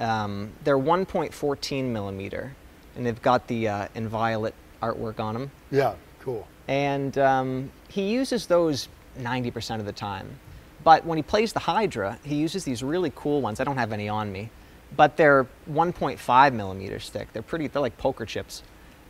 [0.01, 2.55] um, they're 1.14 millimeter,
[2.97, 5.51] and they've got the uh, Inviolate artwork on them.
[5.71, 6.47] Yeah, cool.
[6.69, 10.39] And um, he uses those 90% of the time.
[10.85, 13.61] But when he plays the Hydra, he uses these really cool ones.
[13.61, 14.51] I don't have any on me,
[14.97, 17.33] but they're 1.5 millimeters thick.
[17.33, 18.63] They're pretty, they're like poker chips.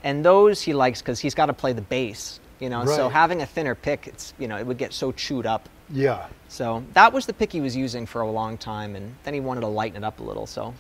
[0.02, 2.84] And those he likes because he's got to play the bass, you know.
[2.96, 5.68] So having a thinner pick, it's, you know, it would get so chewed up.
[5.90, 6.26] Yeah.
[6.48, 9.40] So that was the pick he was using for a long time, and then he
[9.40, 10.46] wanted to lighten it up a little.
[10.46, 10.74] So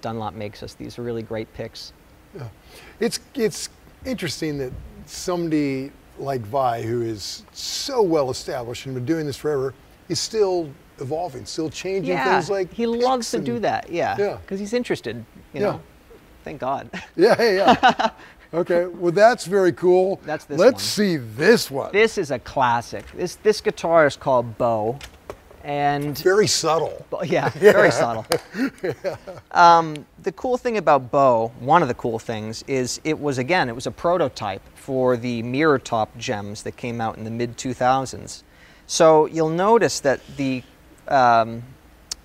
[0.00, 1.92] Dunlop makes us these really great picks.
[2.36, 2.48] Yeah.
[3.00, 3.68] It's it's
[4.04, 4.72] interesting that
[5.06, 9.74] somebody like Vai, who is so well established and been doing this forever,
[10.08, 13.90] is still evolving, still changing Yeah, things like he loves to and- do that.
[13.90, 14.36] Yeah, Yeah.
[14.42, 15.16] because he's interested.
[15.52, 15.60] You Yeah.
[15.60, 15.80] know,
[16.44, 16.88] thank God.
[17.16, 17.50] Yeah, yeah,
[17.90, 18.10] yeah.
[18.54, 18.60] yeah.
[18.60, 20.20] okay, well that's very cool.
[20.24, 20.80] That's this Let's one.
[20.80, 21.92] see this one.
[21.92, 23.04] this is a classic.
[23.12, 24.98] This this guitar is called Bow,
[25.62, 27.04] and very subtle.
[27.10, 28.26] Bo- yeah, very subtle.
[29.52, 33.68] Um, the cool thing about Bow, one of the cool things, is it was again
[33.68, 37.56] it was a prototype for the mirror top gems that came out in the mid
[37.56, 38.42] 2000s.
[38.86, 40.62] So you'll notice that the
[41.08, 41.62] um,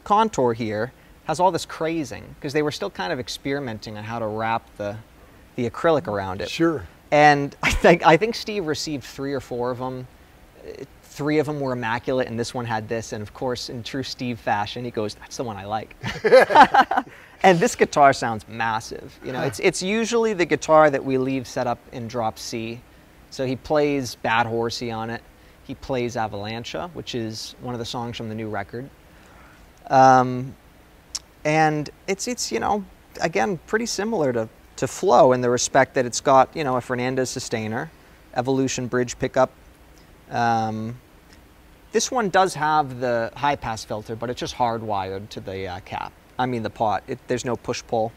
[0.03, 0.91] contour here
[1.25, 4.63] has all this crazing because they were still kind of experimenting on how to wrap
[4.77, 4.97] the
[5.59, 6.49] the acrylic around it.
[6.49, 6.85] Sure.
[7.11, 10.07] And I think I think Steve received three or four of them.
[10.65, 10.83] Uh,
[11.19, 13.11] Three of them were immaculate, and this one had this.
[13.11, 15.93] And of course, in true Steve fashion, he goes, "That's the one I like."
[17.43, 19.19] and this guitar sounds massive.
[19.25, 22.79] You know, it's it's usually the guitar that we leave set up in drop C.
[23.31, 25.21] So he plays Bad Horsie on it.
[25.65, 28.89] He plays Avalancha, which is one of the songs from the new record.
[29.87, 30.55] Um,
[31.43, 32.85] and it's it's you know
[33.19, 34.47] again pretty similar to
[34.79, 37.91] to Flow in the respect that it's got you know a Fernandes sustainer,
[38.33, 39.51] Evolution bridge pickup,
[40.31, 40.95] Um,
[41.91, 45.79] this one does have the high pass filter, but it's just hardwired to the uh,
[45.81, 46.13] cap.
[46.37, 47.03] I mean the pot.
[47.07, 48.11] It, there's no push pull.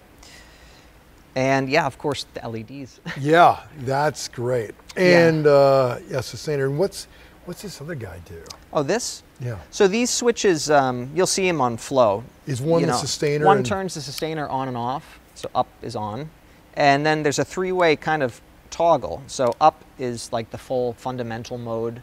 [1.35, 3.01] And yeah, of course the LEDs.
[3.20, 4.72] Yeah, that's great.
[4.96, 6.66] And uh, yeah, sustainer.
[6.66, 7.09] And what's
[7.46, 8.42] what's this other guy do?
[8.72, 9.22] oh, this?
[9.40, 9.59] Yeah.
[9.70, 12.22] So these switches, um, you'll see them on flow.
[12.46, 15.18] Is one You the know, sustainer One turns the sustainer on and off.
[15.35, 16.31] So up is on,
[16.75, 19.23] and then there's a three-way kind of toggle.
[19.27, 22.03] So up is like the full fundamental mode.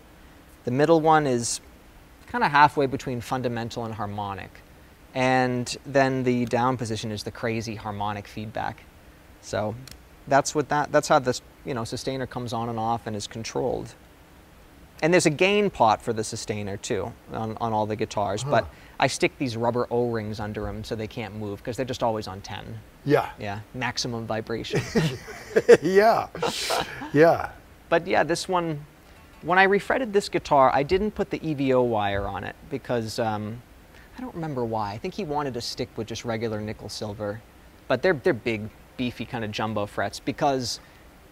[0.66, 1.62] The middle one is
[2.28, 4.62] kind of halfway between fundamental and harmonic,
[5.14, 8.84] and then the down position is the crazy harmonic feedback.
[9.42, 9.76] So
[10.28, 10.92] that's what that.
[10.92, 13.96] That's how this you know sustainer comes on and off and is controlled.
[15.02, 18.68] And there's a gain pot for the sustainer too on, on all the guitars, but
[19.00, 22.28] I stick these rubber O-rings under them so they can't move because they're just always
[22.28, 22.78] on 10.
[23.06, 23.30] Yeah.
[23.40, 24.82] Yeah, maximum vibration.
[25.82, 26.28] yeah.
[27.14, 27.52] Yeah.
[27.88, 28.86] but yeah, this one,
[29.42, 33.62] when I refretted this guitar, I didn't put the EVO wire on it because um,
[34.18, 34.92] I don't remember why.
[34.92, 37.42] I think he wanted to stick with just regular nickel silver,
[37.88, 40.82] but they're they're big, beefy kind of jumbo frets because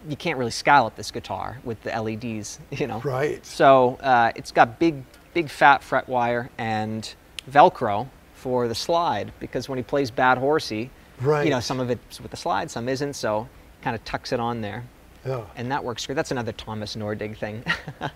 [0.08, 3.00] you can't really scallop this guitar with the LEDs, you know.
[3.02, 3.46] Right.
[3.46, 7.14] So uh, it's got big, big fat fret wire and
[7.50, 10.90] Velcro for the slide because when he plays Bad Horsie,
[11.22, 11.44] right.
[11.44, 13.14] you know, some of it's with the slide, some isn't.
[13.14, 13.48] So
[13.82, 14.84] kind of tucks it on there,
[15.26, 15.44] Yeah.
[15.56, 16.16] and that works great.
[16.16, 17.64] That's another Thomas Nordegg thing.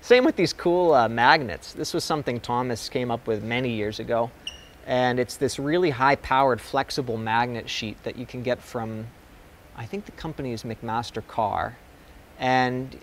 [0.00, 1.72] Same with these cool uh, magnets.
[1.72, 4.30] This was something Thomas came up with many years ago,
[4.86, 9.06] and it's this really high-powered, flexible magnet sheet that you can get from,
[9.78, 11.76] I think the company is McMaster-Carr,
[12.40, 12.98] and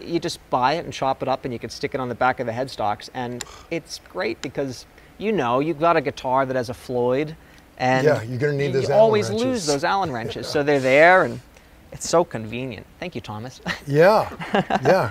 [0.00, 2.14] you just buy it and chop it up, and you can stick it on the
[2.14, 4.84] back of the headstocks, and it's great because
[5.18, 7.34] you know you've got a guitar that has a Floyd,
[7.78, 9.44] and Yeah, you're gonna need those you Allen always wrenches.
[9.46, 11.40] lose those Allen wrenches, so they're there, and
[11.92, 12.86] it's so convenient.
[13.00, 13.60] Thank you, Thomas.
[13.86, 14.30] Yeah.
[14.84, 15.10] Yeah.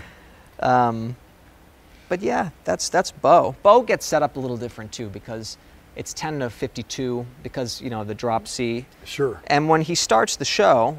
[0.59, 1.15] Um,
[2.09, 3.55] but yeah, that's that's Bo.
[3.63, 5.57] Bo gets set up a little different too because
[5.95, 8.85] it's 10 to 52 because you know the drop C.
[9.05, 9.41] Sure.
[9.47, 10.97] And when he starts the show,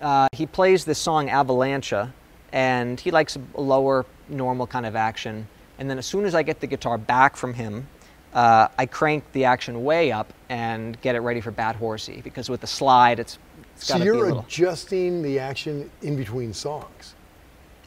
[0.00, 2.12] uh, he plays this song Avalancha,
[2.52, 5.46] and he likes a lower, normal kind of action.
[5.78, 7.88] And then as soon as I get the guitar back from him,
[8.34, 12.48] uh, I crank the action way up and get it ready for Bad Horsie because
[12.48, 13.38] with the slide, it's,
[13.74, 14.40] it's So got to be a you're little.
[14.40, 17.14] adjusting the action in between songs.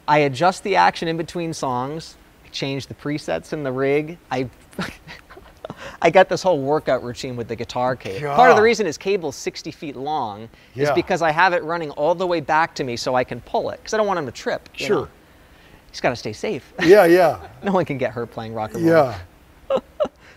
[0.07, 4.17] I adjust the action in between songs, I change the presets in the rig.
[4.29, 4.49] I
[6.01, 8.33] I got this whole workout routine with the guitar cable.
[8.35, 11.91] Part of the reason is cable's 60 feet long is because I have it running
[11.91, 14.19] all the way back to me so I can pull it because I don't want
[14.19, 14.69] him to trip.
[14.73, 14.95] Sure.
[15.01, 15.07] know.
[15.91, 16.73] He's got to stay safe.
[16.83, 17.47] Yeah, yeah.
[17.63, 19.13] no one can get hurt playing rock and roll.
[19.69, 19.79] Yeah.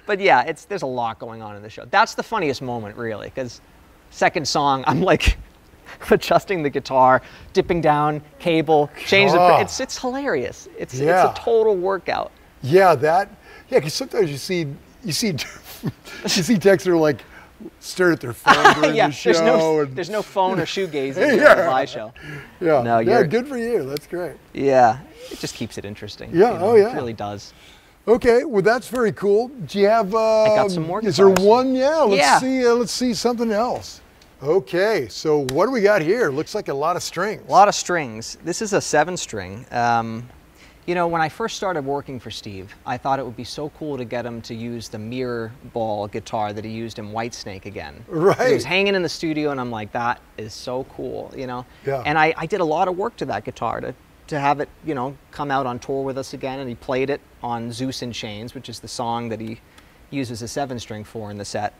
[0.08, 1.84] But yeah, it's there's a lot going on in the show.
[1.84, 3.60] That's the funniest moment, really, because
[4.08, 5.36] second song, I'm like
[6.10, 7.20] adjusting the guitar,
[7.52, 9.58] dipping down cable, change the.
[9.60, 10.66] It's it's hilarious.
[10.78, 11.28] It's Yeah.
[11.28, 12.32] it's a total workout.
[12.62, 13.28] Yeah, that.
[13.68, 14.66] Yeah, because sometimes you see
[15.04, 15.28] you see
[16.22, 17.22] you see Dexter like
[17.80, 19.32] stare at their phone during yeah, the show.
[19.32, 21.54] there's no and, there's no phone or shoegazing during Yeah.
[21.54, 22.12] the live show.
[22.60, 23.84] yeah, no, yeah, good for you.
[23.84, 24.36] That's great.
[24.54, 26.30] Yeah, it just keeps it interesting.
[26.32, 26.92] Yeah, you know, oh, yeah.
[26.92, 27.52] it really does.
[28.06, 29.48] Okay, well that's very cool.
[29.48, 30.14] Do you have?
[30.14, 31.74] Uh, got some more Is there one?
[31.74, 31.98] Yeah.
[32.02, 32.38] Let's Yeah.
[32.38, 32.66] see.
[32.66, 34.00] Uh, let's see something else.
[34.40, 36.30] Okay, so what do we got here?
[36.30, 37.42] Looks like a lot of strings.
[37.48, 38.38] A lot of strings.
[38.44, 39.66] This is a seven string.
[39.72, 40.28] Um,
[40.88, 43.68] you know, when I first started working for Steve, I thought it would be so
[43.78, 47.66] cool to get him to use the mirror ball guitar that he used in Whitesnake
[47.66, 48.02] again.
[48.08, 48.48] Right.
[48.48, 51.66] He was hanging in the studio, and I'm like, that is so cool, you know?
[51.84, 52.02] Yeah.
[52.06, 53.94] And I, I did a lot of work to that guitar to,
[54.28, 57.10] to have it, you know, come out on tour with us again, and he played
[57.10, 59.60] it on Zeus in Chains, which is the song that he
[60.08, 61.74] uses a seven string for in the set.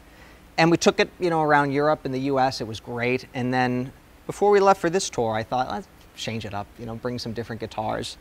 [0.59, 2.61] And we took it, you know, around Europe and the U.S.
[2.61, 3.25] It was great.
[3.33, 3.91] And then
[4.27, 7.19] before we left for this tour, I thought, let's change it up, you know, bring
[7.19, 8.19] some different guitars.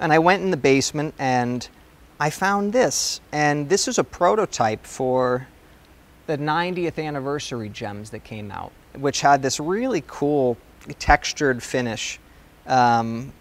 [0.00, 1.68] And I went in the basement and
[2.18, 3.20] I found this.
[3.32, 5.46] And this is a prototype for
[6.26, 10.56] the 90th anniversary gems that came out, which had this really cool
[10.98, 12.18] textured finish.
[12.66, 13.32] Um,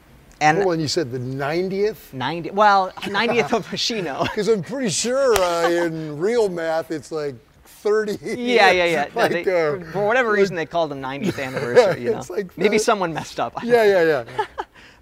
[0.42, 2.14] and Hold on, you said the 90th?
[2.14, 4.24] 90, well, 90th of Hoshino.
[4.24, 8.18] Because I'm pretty sure uh, in real math it's like 30.
[8.38, 9.06] Yeah, yeah, yeah.
[9.16, 12.04] No, like, they- uh, for whatever reason, they called them 90th anniversary.
[12.04, 13.62] You know, it's like maybe someone messed up.
[13.64, 14.46] yeah, yeah, yeah.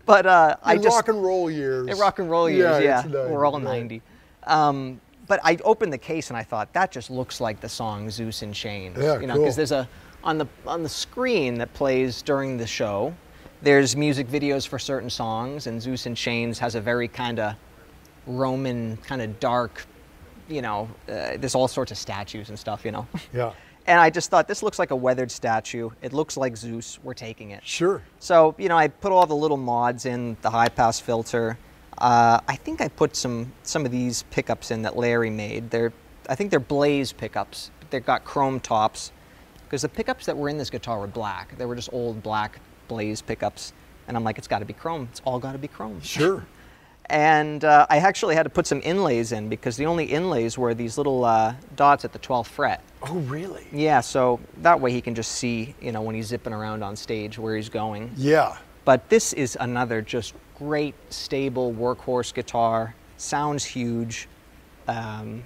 [0.07, 1.87] But uh, I In just rock and roll years.
[1.89, 3.59] in rock and roll years, yeah, 90, we're all.
[3.59, 4.01] 90.
[4.45, 8.09] Um, but I opened the case and I thought that just looks like the song
[8.09, 8.97] Zeus in Chains.
[8.97, 9.43] Yeah, you know, cool.
[9.43, 9.87] because there's a
[10.23, 13.13] on the on the screen that plays during the show.
[13.61, 17.55] There's music videos for certain songs, and Zeus in Chains has a very kind of
[18.25, 19.85] Roman, kind of dark.
[20.47, 22.85] You know, uh, there's all sorts of statues and stuff.
[22.85, 23.07] You know.
[23.33, 23.51] Yeah,
[23.87, 25.89] And I just thought this looks like a weathered statue.
[26.01, 26.99] It looks like Zeus.
[27.03, 27.65] We're taking it.
[27.65, 28.03] sure.
[28.19, 31.57] So you know, I put all the little mods in the high pass filter.
[31.97, 35.71] Uh, I think I put some some of these pickups in that Larry made.
[35.71, 35.93] They're
[36.29, 37.71] I think they're Blaze pickups.
[37.79, 39.11] But they've got chrome tops
[39.63, 41.57] because the pickups that were in this guitar were black.
[41.57, 43.73] They were just old black Blaze pickups,
[44.07, 45.07] and I'm like, it's got to be chrome.
[45.11, 46.01] It's all got to be chrome.
[46.01, 46.45] Sure.
[47.09, 50.73] And uh, I actually had to put some inlays in because the only inlays were
[50.73, 52.83] these little uh, dots at the 12th fret.
[53.03, 53.67] Oh, really?
[53.71, 56.95] Yeah, so that way he can just see, you know, when he's zipping around on
[56.95, 58.11] stage where he's going.
[58.15, 58.57] Yeah.
[58.85, 62.95] But this is another just great, stable workhorse guitar.
[63.17, 64.27] Sounds huge.
[64.87, 65.43] Um,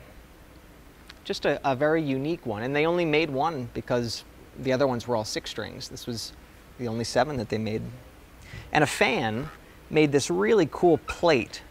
[1.23, 2.63] just a, a very unique one.
[2.63, 4.23] And they only made one because
[4.59, 5.89] the other ones were all six strings.
[5.89, 6.33] This was
[6.77, 7.81] the only seven that they made.
[8.71, 9.49] And a fan
[9.89, 11.61] made this really cool plate.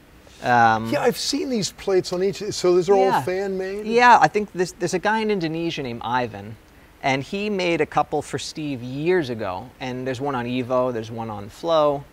[0.42, 2.42] Um, Yeah, I've seen these plates on each.
[2.52, 3.16] So these are yeah.
[3.16, 3.86] all fan made.
[3.86, 6.56] Yeah, I think this, there's a guy in Indonesia named Ivan,
[7.02, 9.68] and he made a couple for Steve years ago.
[9.80, 12.04] And there's one on Evo, there's one on Flow.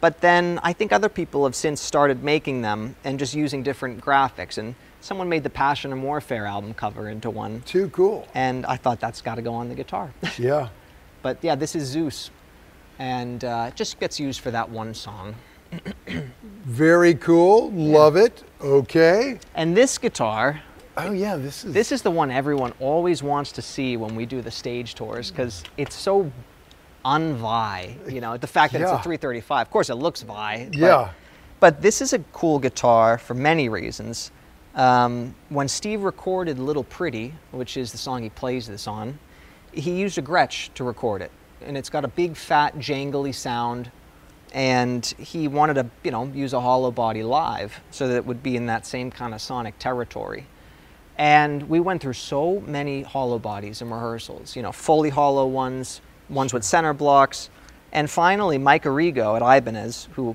[0.00, 4.00] But then I think other people have since started making them and just using different
[4.00, 4.58] graphics.
[4.58, 7.62] And someone made the Passion and Warfare album cover into one.
[7.62, 8.28] Too cool.
[8.34, 10.12] And I thought that's got to go on the guitar.
[10.38, 10.68] Yeah.
[11.22, 12.30] but yeah, this is Zeus.
[12.98, 15.34] And uh, it just gets used for that one song.
[16.64, 17.70] Very cool.
[17.72, 18.42] Love it.
[18.60, 19.38] Okay.
[19.54, 20.62] And this guitar,
[20.98, 21.74] Oh yeah, this is.
[21.74, 25.30] This is the one everyone always wants to see when we do the stage tours
[25.30, 26.32] because it's so
[27.04, 27.96] un-Vai.
[28.08, 28.94] You know, the fact that Yeah.
[28.94, 29.66] it's a 335.
[29.66, 30.68] Of course, it looks Vai.
[30.70, 31.08] but- Yeah.
[31.60, 34.30] But, this is a cool guitar for many reasons.
[34.74, 39.18] Um, when Steve recorded Little Pretty, which is the song he plays this on,
[39.72, 41.30] he used a Gretsch to record it.
[41.64, 43.90] And it's got a big, fat, jangly sound.
[44.56, 48.42] And he wanted to, you know, use a hollow body live so that it would
[48.42, 50.46] be in that same kind of sonic territory.
[51.18, 56.00] And we went through so many hollow bodies in rehearsals, you know, fully hollow ones,
[56.30, 57.50] ones with center blocks.
[57.92, 60.34] And finally, Mike Arrigo at Ibanez, who,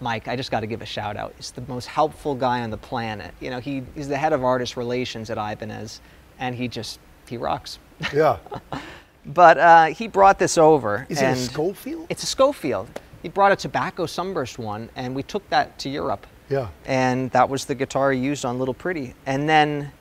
[0.00, 1.32] Mike, I just got to give a shout out.
[1.36, 3.34] He's the most helpful guy on the planet.
[3.40, 6.00] You know, he, he's the head of artist relations at Ibanez,
[6.40, 7.78] and he just, he rocks.
[8.12, 8.38] Yeah.
[9.24, 11.06] But uh, he brought this over.
[11.08, 12.06] Is it a Scofield?
[12.10, 13.00] It's a Scofield.
[13.22, 16.68] He brought a tobacco sunburst one, and we took that to Europe Yeah.
[16.86, 19.14] and that was the guitar he used on Little Pretty.
[19.26, 19.92] And then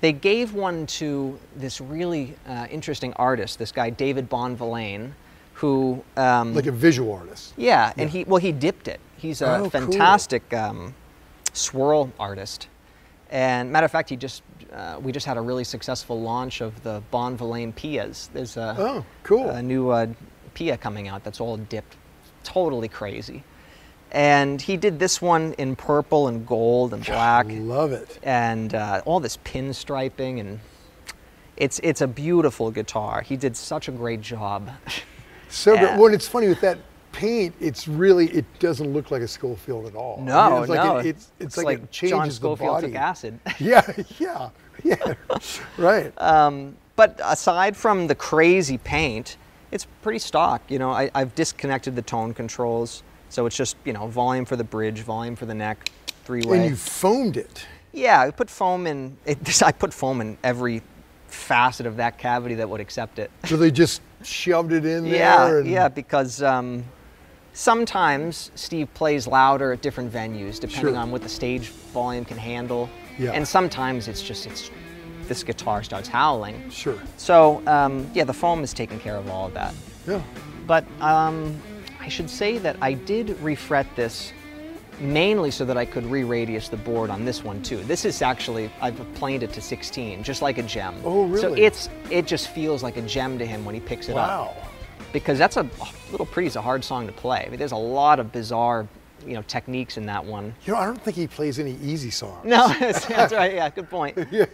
[0.00, 5.12] they gave one to this really uh, interesting artist, this guy David Bonvillain,
[5.54, 7.52] who um, Like a visual artist.
[7.56, 9.00] yeah, and he well he dipped it.
[9.18, 9.70] He's a Oh, cool.
[9.70, 10.94] fantastic um,
[11.52, 12.68] swirl artist.
[13.30, 16.82] And matter of fact, he just uh, we just had a really successful launch of
[16.82, 18.28] the Bonvillain Pias.
[18.32, 19.50] There's a, Oh, cool.
[19.50, 20.06] a new uh,
[20.54, 21.96] Pia coming out that's all dipped,
[22.44, 23.44] totally crazy.
[24.12, 28.18] And he did this one in purple and gold and black, I Love it.
[28.24, 30.58] and uh, all this pinstriping, and
[31.56, 33.22] it's it's a beautiful guitar.
[33.22, 34.68] He did such a great job.
[35.48, 35.80] So Yeah.
[35.92, 35.98] good.
[36.00, 36.78] Well, it's funny with that
[37.12, 37.54] paint.
[37.60, 40.18] It's really it doesn't look like a Scofield at all.
[40.20, 42.70] I No, mean, it's like no, It, it's, it's, like, it changes John the Scofield
[42.76, 42.86] body.
[42.88, 43.38] took acid.
[43.60, 44.50] Yeah, yeah,
[44.82, 45.14] yeah.
[45.78, 46.12] right.
[46.20, 49.36] Um, but aside from the crazy paint,
[49.72, 50.62] it's pretty stock.
[50.68, 54.56] You know, I, I've disconnected the tone controls, so it's just you know volume for
[54.56, 55.90] the bridge, volume for the neck,
[56.24, 56.58] three way.
[56.58, 57.66] and you foamed it.
[57.92, 59.16] Yeah, I put foam in.
[59.26, 60.82] It, I put foam in every
[61.28, 63.30] facet of that cavity that would accept it.
[63.44, 65.58] So they just shoved it in Yeah, there.
[65.60, 66.84] And, yeah, because um,
[67.52, 70.96] sometimes Steve plays louder at different venues depending Sure.
[71.00, 72.88] on what the stage volume can handle.
[73.18, 73.32] Yeah.
[73.32, 74.70] And sometimes it's just it's
[75.30, 76.68] this guitar starts howling.
[76.70, 76.98] Sure.
[77.16, 79.72] So um, yeah, the foam is taking care of all of that.
[80.06, 80.20] Yeah.
[80.66, 81.56] But um,
[82.00, 84.32] I should say that I did refret this
[84.98, 87.76] mainly so that I could re-radius the board on this one too.
[87.84, 90.96] This is actually I've planed it to 16, just like a JEM.
[91.04, 91.40] Oh, really?
[91.40, 94.28] So it's it just feels like a JEM to him when he picks it up
[94.28, 94.56] Wow.
[95.12, 95.66] because that's a
[96.10, 97.44] little pretty is a hard song to play.
[97.46, 98.88] I mean, there's a lot of bizarre,
[99.24, 100.52] you know, techniques in that one.
[100.66, 102.44] You know, I don't think he plays any easy songs.
[102.44, 103.54] No, that's, that's right.
[103.54, 104.18] Yeah, good point.
[104.32, 104.46] yeah.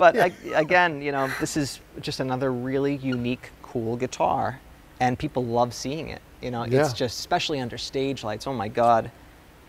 [0.00, 4.58] But ag- again, you know, this is just another really unique, cool guitar,
[4.98, 6.22] and people love seeing it.
[6.40, 6.80] You know, Yeah.
[6.80, 8.46] it's just especially under stage lights.
[8.46, 9.10] Oh my God,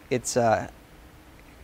[0.10, 0.70] it's uh,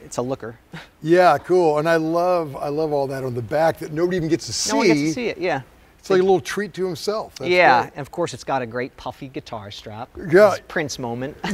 [0.03, 0.59] it's a looker.
[1.01, 1.79] Yeah, cool.
[1.79, 4.53] And I love I love all that on the back that nobody even gets to
[4.53, 4.71] see.
[4.73, 5.37] no one gets to see it.
[5.37, 5.61] Yeah.
[5.99, 7.35] It's like a little treat to himself.
[7.35, 7.91] That's yeah, great.
[7.95, 10.09] and of course it's got a great puffy guitar strap.
[10.29, 10.55] Yeah.
[10.67, 11.37] Prince moment.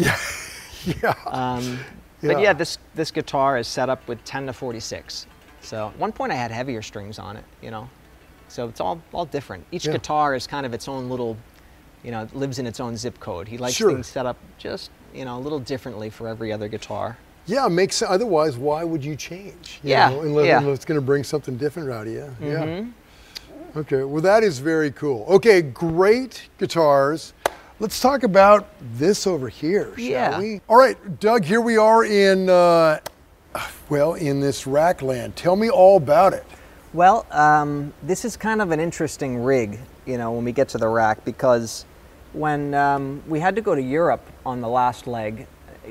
[0.86, 1.14] Yeah.
[1.28, 1.80] Um,
[2.22, 2.39] But Yeah.
[2.39, 5.28] yeah, this this guitar is set up with 10 to 46.
[5.64, 7.89] So at one point I had heavier strings on it, you know.
[8.49, 9.66] So it's all all different.
[9.72, 9.93] Each Yeah.
[9.93, 11.38] guitar is kind of its own little,
[12.03, 13.47] you know, lives in its own zip code.
[13.47, 13.91] He likes Sure.
[13.91, 17.18] things set up just you know a little differently for every other guitar.
[17.45, 18.11] Yeah, makes sense.
[18.11, 19.80] Otherwise, why would you change?
[19.84, 20.59] You Yeah, know, unless, yeah.
[20.59, 22.36] unless it's going to bring something different out of you.
[22.39, 22.64] Yeah.
[22.64, 22.91] Mhm.
[23.76, 24.03] Okay.
[24.03, 25.26] Well, that is very cool.
[25.28, 27.34] Okay, great guitars.
[27.82, 30.39] Let's talk about this over here, shall Yeah.
[30.39, 30.61] we?
[30.70, 32.99] All right, Doug, here we are in, uh,
[33.93, 35.35] well, in this rack land.
[35.35, 36.43] Tell me all about it.
[36.93, 39.77] Well, um, this is kind of an interesting rig,
[40.07, 41.85] you know, when we get to the rack because
[42.33, 45.45] when um, we had to go to Europe on the last leg,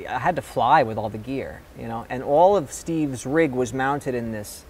[0.09, 3.53] I had to fly with all the gear, you know, and all of Steve's rig
[3.53, 4.64] was mounted in this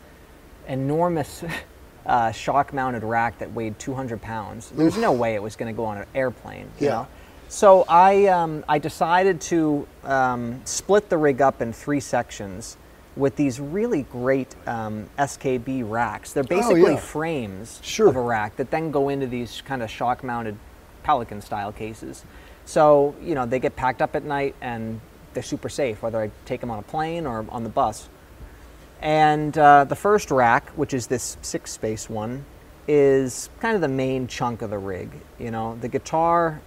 [0.69, 1.43] enormous
[2.05, 4.69] uh, shock mounted rack that weighed 200 pounds.
[4.73, 6.91] There was no way it was going to go on an airplane, you Yeah.
[6.93, 7.07] know.
[7.49, 12.77] So I, um, I decided to um, split the rig up in three sections
[13.17, 16.33] with these really great um, SKB racks.
[16.33, 16.97] They're basically Oh, yeah.
[16.97, 18.09] frames Sure.
[18.09, 20.57] of a rack that then go into these kind of shock mounted
[21.03, 22.25] Pelican style cases.
[22.65, 25.01] So, you know, they get packed up at night and
[25.35, 28.09] they're super safe, whether I take them on a plane or on the bus.
[29.01, 32.45] And uh, the first rack, which is this six space one,
[32.89, 35.11] is kind of the main chunk of the rig.
[35.39, 36.61] You know, the guitar,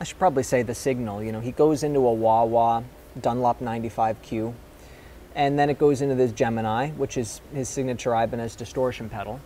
[0.00, 2.82] I should probably say the signal, you know, he goes into a wah wah
[3.20, 4.52] Dunlop 95Q.
[5.34, 9.40] And then it goes into this Gemini, which is his signature Ibanez distortion pedal.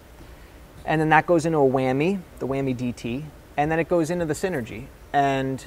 [0.85, 3.25] And then that goes into a whammy, the whammy DT.
[3.57, 4.87] And then it goes into the Synergy.
[5.13, 5.65] And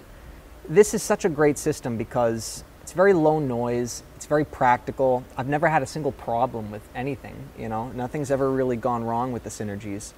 [0.67, 5.23] this is such a great system because it's very low noise, it's very practical.
[5.37, 9.31] I've never had a single problem with anything, you know, nothing's ever really gone wrong
[9.31, 10.13] with the Synergies,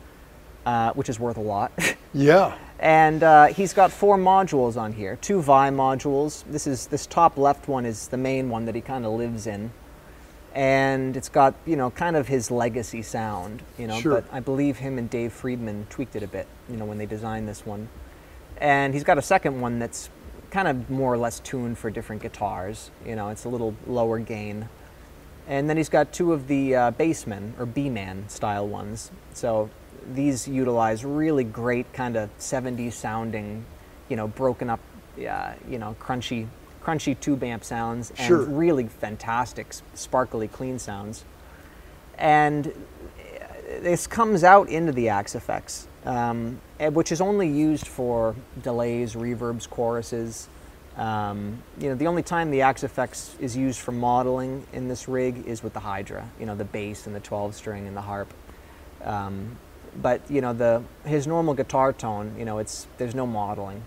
[0.65, 1.71] uh, which is worth a lot.
[2.13, 2.57] Yeah.
[2.79, 6.43] And uh, he's got four modules on here, two Vai modules.
[6.49, 9.45] This is this top left one is the main one that he kind of lives
[9.45, 9.71] in,
[10.53, 13.99] and it's got you know kind of his legacy sound, you know.
[13.99, 14.21] Sure.
[14.21, 17.05] But I believe him and Dave Friedman tweaked it a bit, you know, when they
[17.05, 17.89] designed this one.
[18.59, 20.09] And he's got a second one that's
[20.49, 22.91] kind of more or less tuned for different guitars.
[23.05, 24.69] You know, it's a little lower gain.
[25.47, 29.11] And then he's got two of the uh, bassmen or B-man style ones.
[29.33, 29.69] So
[30.13, 33.65] these utilize really great kind of 70s sounding,
[34.09, 34.79] you know, broken up,
[35.17, 36.47] uh, you know, crunchy,
[36.87, 38.43] crunchy tube amp sounds and Sure.
[38.43, 41.25] really fantastic, sparkly, clean sounds.
[42.17, 42.71] And
[43.81, 49.69] this comes out into the Axe-Fx, um, eh, which is only used for delays, reverbs,
[49.69, 50.47] choruses.
[50.95, 55.45] Um, you know, the only time the Axe-Fx is used for modeling in this rig
[55.45, 56.29] is with the Hydra.
[56.39, 58.33] You know, the bass and the 12 string and the harp.
[59.03, 59.57] Um,
[60.01, 63.83] but you know, the his normal guitar tone, you know, it's there's no modeling.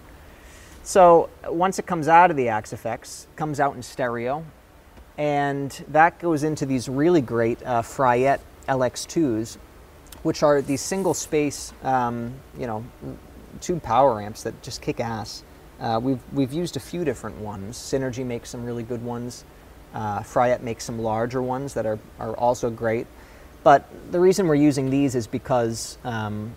[0.91, 4.45] So once it comes out of the Axe-Fx, comes out in stereo,
[5.17, 9.57] and that goes into these really great uh, Fryette LX2s,
[10.25, 12.85] which are these single space, um, you know,
[13.61, 15.45] tube power amps that just kick ass.
[15.79, 17.79] Uh, we've we've used a few different ones.
[17.79, 19.45] Synergy makes some really good ones.
[19.95, 23.07] Uh, Fryette makes some larger ones that are are also great.
[23.63, 26.57] But the reason we're using these is because um,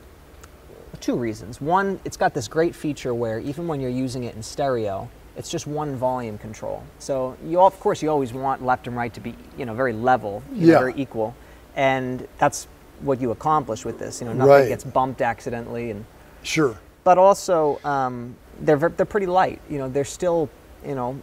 [1.00, 1.60] two reasons.
[1.62, 5.50] One, it's got this great feature where even when you're using it in stereo, it's
[5.50, 6.84] just one volume control.
[7.00, 9.74] So you, all, of course, you always want left and right to be, you know,
[9.74, 10.80] very level, you know, Yeah.
[10.80, 11.36] very equal,
[11.76, 12.68] and that's
[13.02, 14.22] what you accomplish with this.
[14.22, 14.68] You know, nothing Right.
[14.68, 16.06] gets bumped accidentally, and
[16.44, 16.76] Sure.
[17.04, 19.60] but also um, they're they're pretty light.
[19.70, 20.50] You know, they're still,
[20.86, 21.20] you know,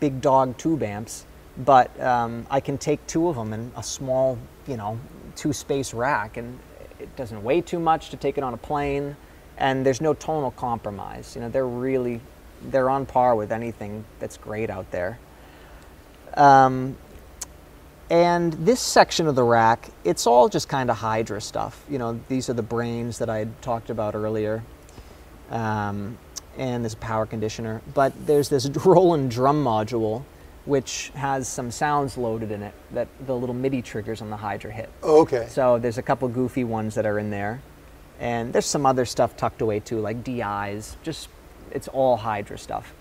[0.00, 1.26] big dog tube amps,
[1.58, 4.98] but um, I can take two of them in a small, you know,
[5.36, 6.58] two space rack, and
[7.16, 9.16] doesn't weigh too much to take it on a plane,
[9.58, 11.34] and there's no tonal compromise.
[11.34, 12.20] You know, they're really
[12.62, 15.18] they're on par with anything that's great out there.
[16.34, 16.96] Um,
[18.08, 21.84] and this section of the rack, it's all just kind of Hydra stuff.
[21.90, 24.62] You know, these are the brains that I had talked about earlier.
[25.50, 26.16] Um,
[26.56, 27.82] and there's a power conditioner.
[27.94, 30.22] But there's this Roland drum module,
[30.66, 34.72] which has some sounds loaded in it that the little MIDI triggers on the Hydra
[34.72, 34.90] hit.
[35.02, 35.46] Okay.
[35.48, 37.62] So there's a couple goofy ones that are in there.
[38.18, 40.96] And there's some other stuff tucked away too, like DIs.
[41.02, 41.28] Just,
[41.70, 42.92] it's all Hydra stuff.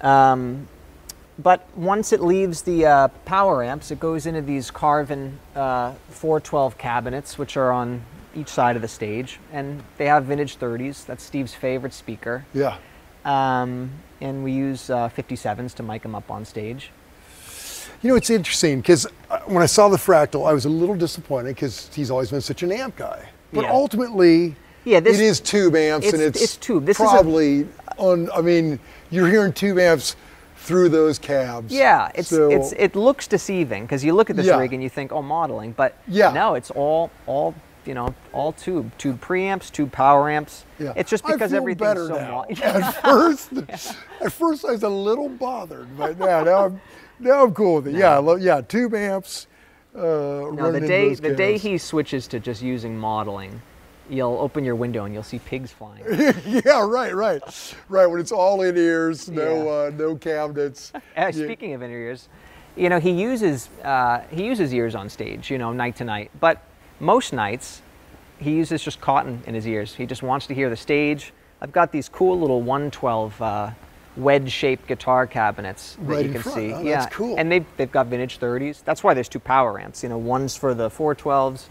[0.00, 0.68] Um,
[1.38, 6.78] but once it leaves the uh, power amps, it goes into these Carvin uh, 412
[6.78, 8.02] cabinets, which are on
[8.34, 9.38] each side of the stage.
[9.52, 11.04] And they have vintage 30s.
[11.04, 12.46] That's Steve's favorite speaker.
[12.54, 12.78] Yeah.
[13.24, 16.90] Um, and we use uh, 57s to mic them up on stage.
[18.02, 19.06] You know, it's interesting because
[19.46, 22.62] when I saw the fractal, I was a little disappointed because he's always been such
[22.62, 23.28] an amp guy.
[23.52, 23.72] But Yeah.
[23.72, 26.84] ultimately, Yeah, this- it is tube amps, and it's- it's, it's tube.
[26.86, 27.68] This is a- probably
[27.98, 28.28] on.
[28.34, 30.16] I mean, you're hearing tube amps
[30.56, 31.72] through those cabs.
[31.72, 34.58] Yeah, it's So- it's it looks deceiving because you look at this Yeah.
[34.58, 36.32] rig and you think, oh, modeling, but Yeah.
[36.32, 37.54] no, it's all all
[37.86, 40.64] you know, all tube, tube preamps, tube power amps.
[40.78, 40.92] Yeah.
[40.96, 42.44] It's just because everything's so now.
[42.62, 43.52] At first,
[44.20, 46.80] at first I was a little bothered, but now, now I'm
[47.18, 47.94] now I'm cool with it.
[47.94, 49.46] Yeah, love, yeah, tube amps.
[49.94, 53.60] Uh, No, the day the day he switches to just using modeling,
[54.08, 56.02] you'll open your window and you'll see pigs flying.
[56.64, 57.42] yeah, right, right,
[57.88, 58.06] right.
[58.06, 59.70] When it's all in ears, no, Yeah.
[59.70, 60.92] uh, no cabinets.
[60.96, 61.30] Uh, Yeah.
[61.32, 62.28] speaking of in ears,
[62.76, 66.30] you know he uses uh, he uses ears on stage, you know, night to night.
[66.40, 66.62] But
[67.02, 67.82] most nights,
[68.38, 69.94] he uses just cotton in his ears.
[69.94, 71.32] He just wants to hear the stage.
[71.60, 73.70] I've got these cool little 112 uh,
[74.16, 76.56] wedge-shaped guitar cabinets that Right you can front.
[76.56, 76.72] see.
[76.72, 77.36] Oh, yeah, cool.
[77.36, 78.82] And they've they've got vintage 30s.
[78.84, 80.02] That's why there's two power amps.
[80.02, 81.66] You know, one's for the 412s,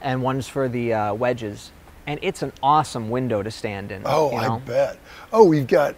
[0.00, 1.72] and one's for the uh, wedges.
[2.06, 4.02] And it's an awesome window to stand in.
[4.06, 4.62] Oh, you I know?
[4.64, 4.98] bet.
[5.32, 5.94] Oh, we've got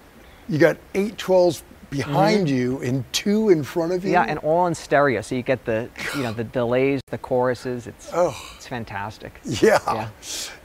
[0.49, 4.13] you got eight twelves behind you and two in front of you.
[4.13, 7.87] Yeah, and all in stereo, so you get the you know the delays, the choruses.
[7.87, 8.35] It's Oh.
[8.57, 9.41] it's fantastic.
[9.45, 9.79] Yeah.
[9.87, 10.09] Yeah.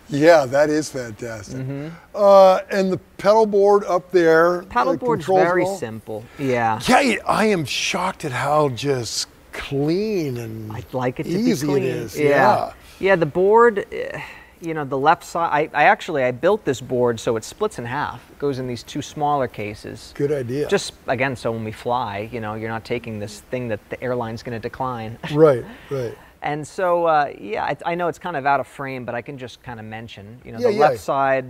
[0.07, 1.65] Yeah, that is fantastic.
[2.13, 4.61] Uh, and the pedal board up there.
[4.63, 5.77] Pedal Paddleboard's controls very all.
[5.77, 6.23] simple.
[6.37, 11.65] Yeah, Yeah, I am shocked at how just clean and I'd like it to easy
[11.65, 11.83] be clean.
[11.85, 12.19] it is.
[12.19, 12.73] Yeah, Yeah.
[12.99, 13.15] yeah.
[13.15, 14.21] The board, eh,
[14.61, 15.69] you know, the left side.
[15.73, 18.29] I, I actually I built this board so it splits in half.
[18.31, 20.13] It goes in these two smaller cases.
[20.15, 20.67] Good idea.
[20.67, 24.01] Just again, so when we fly, you know, you're not taking this thing that the
[24.03, 25.17] airline's going to decline.
[25.33, 26.17] right, right.
[26.41, 29.21] And so, uh, yeah, I, I know it's kind of out of frame, but I
[29.21, 30.79] can just kind of mention, you know, Yeah, the yeah.
[30.79, 31.45] left side,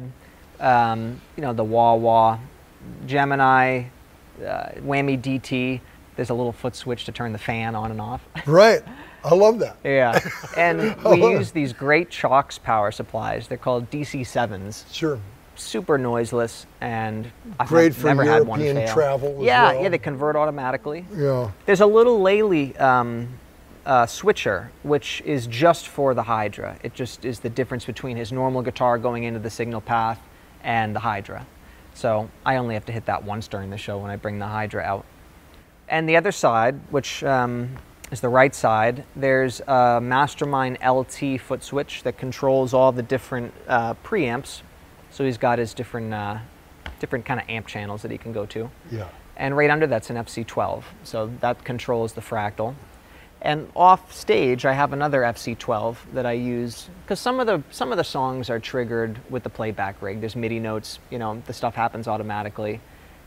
[0.59, 2.39] um, you know, the wah wah,
[3.05, 3.83] Gemini,
[4.39, 4.43] uh,
[4.79, 5.81] whammy DT.
[6.15, 8.21] There's a little foot switch to turn the fan on and off.
[8.45, 8.81] Right.
[9.25, 9.77] I love that.
[9.83, 10.19] yeah,
[10.57, 13.47] and we use these great CIOKS power supplies.
[13.47, 14.93] They're called DC7s.
[14.93, 15.19] Sure.
[15.57, 18.93] Super noiseless, and I've Great for never had one European fail.
[18.93, 19.83] travel Yeah, well.
[19.83, 21.05] yeah, they convert automatically.
[21.15, 21.49] Yeah.
[21.65, 23.29] There's a little Lehle um,
[23.85, 26.77] uh, switcher, which is just for the Hydra.
[26.83, 30.19] It just is the difference between his normal guitar going into the signal path
[30.61, 31.45] and the Hydra.
[31.93, 34.47] So I only have to hit that once during the show when I bring the
[34.47, 35.05] Hydra out.
[35.87, 37.69] And the other side, which um,
[38.15, 43.53] is the right side, there's a Mastermind LT foot switch that controls all the different
[43.67, 44.61] uh, preamps.
[45.11, 46.37] So he's got his different, uh,
[47.01, 48.71] different kind of amp channels that he can go to.
[48.89, 49.09] Yeah.
[49.35, 50.83] And right under that's an FC12.
[51.03, 52.75] So that controls the fractal.
[53.41, 57.91] And off stage, I have another FC12 that I use because some of the some
[57.91, 60.21] of the songs are triggered with the playback rig.
[60.21, 62.79] There's MIDI notes, you know, the stuff happens automatically.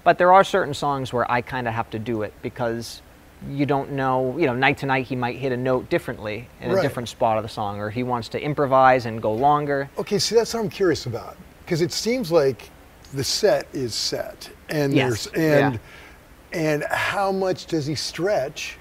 [0.02, 3.02] But there are certain songs where I kind of have to do it because
[3.50, 6.70] you don't know, you know, night to night he might hit a note differently in
[6.72, 6.78] Right.
[6.78, 9.88] a different spot of the song, or he wants to improvise and go longer.
[9.98, 12.70] Okay, see, that's what I'm curious about because it seems like
[13.14, 16.60] the set is set, and Yes, there's and yeah.
[16.60, 18.76] and how much does he stretch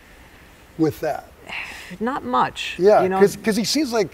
[0.77, 1.31] with that?
[1.99, 2.75] Not much.
[2.79, 4.09] Yeah, you know, because he seems like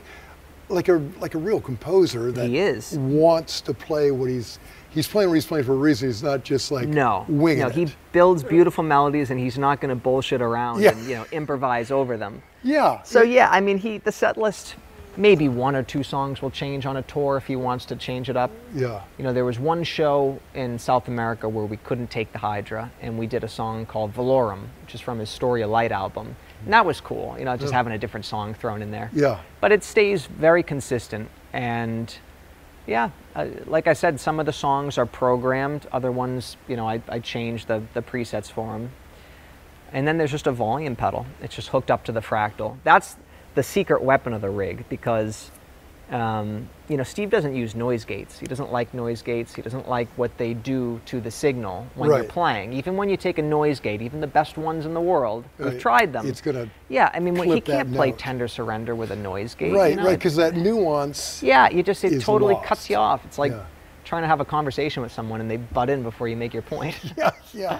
[0.69, 2.93] like a like a real composer that He is.
[2.97, 4.59] wants to play what he's
[4.93, 6.09] he's playing what he's playing for a reason.
[6.09, 7.75] He's not just like No, winging no, it.
[7.75, 10.91] he builds beautiful melodies, and he's not going to bullshit around Yeah.
[10.91, 12.41] and you know improvise over them.
[12.63, 13.01] yeah.
[13.03, 14.75] So yeah, I mean, he the set list,
[15.17, 18.29] maybe one or two songs will change on a tour if he wants to change
[18.29, 18.49] it up.
[18.73, 19.01] yeah.
[19.17, 22.91] You know, there was one show in South America where we couldn't take the Hydra,
[23.01, 26.35] and we did a song called Velorum, which is from his Story of Light album.
[26.65, 27.77] And that was cool, you know, just Yeah.
[27.77, 29.09] having a different song thrown in there.
[29.13, 29.39] Yeah.
[29.61, 32.11] But it stays very consistent, and
[32.85, 35.87] yeah, uh, like I said, some of the songs are programmed.
[35.91, 38.91] Other ones, you know, I, I change the, the presets for them.
[39.91, 41.25] And then there's just a volume pedal.
[41.41, 42.77] It's just hooked up to the fractal.
[42.83, 43.15] That's
[43.55, 45.51] the secret weapon of the rig because,
[46.13, 48.37] um, you know, Steve doesn't use noise gates.
[48.37, 49.55] He doesn't like noise gates.
[49.55, 52.71] He doesn't like what they do to the signal when you're playing.
[52.73, 55.71] Even when you take a noise gate, even the best ones in the world, Right.
[55.73, 56.27] we've tried them.
[56.27, 58.19] It's gonna yeah, I mean, he can't play note.
[58.19, 59.73] tender surrender with a noise gate.
[59.73, 60.05] right, you know?
[60.05, 61.41] right, because that nuance.
[61.41, 62.67] Yeah, you just it totally lost.
[62.67, 63.25] cuts you off.
[63.25, 63.65] It's like Yeah.
[64.03, 66.63] trying to have a conversation with someone and they butt in before you make your
[66.63, 66.95] point.
[67.17, 67.79] Yeah, yeah.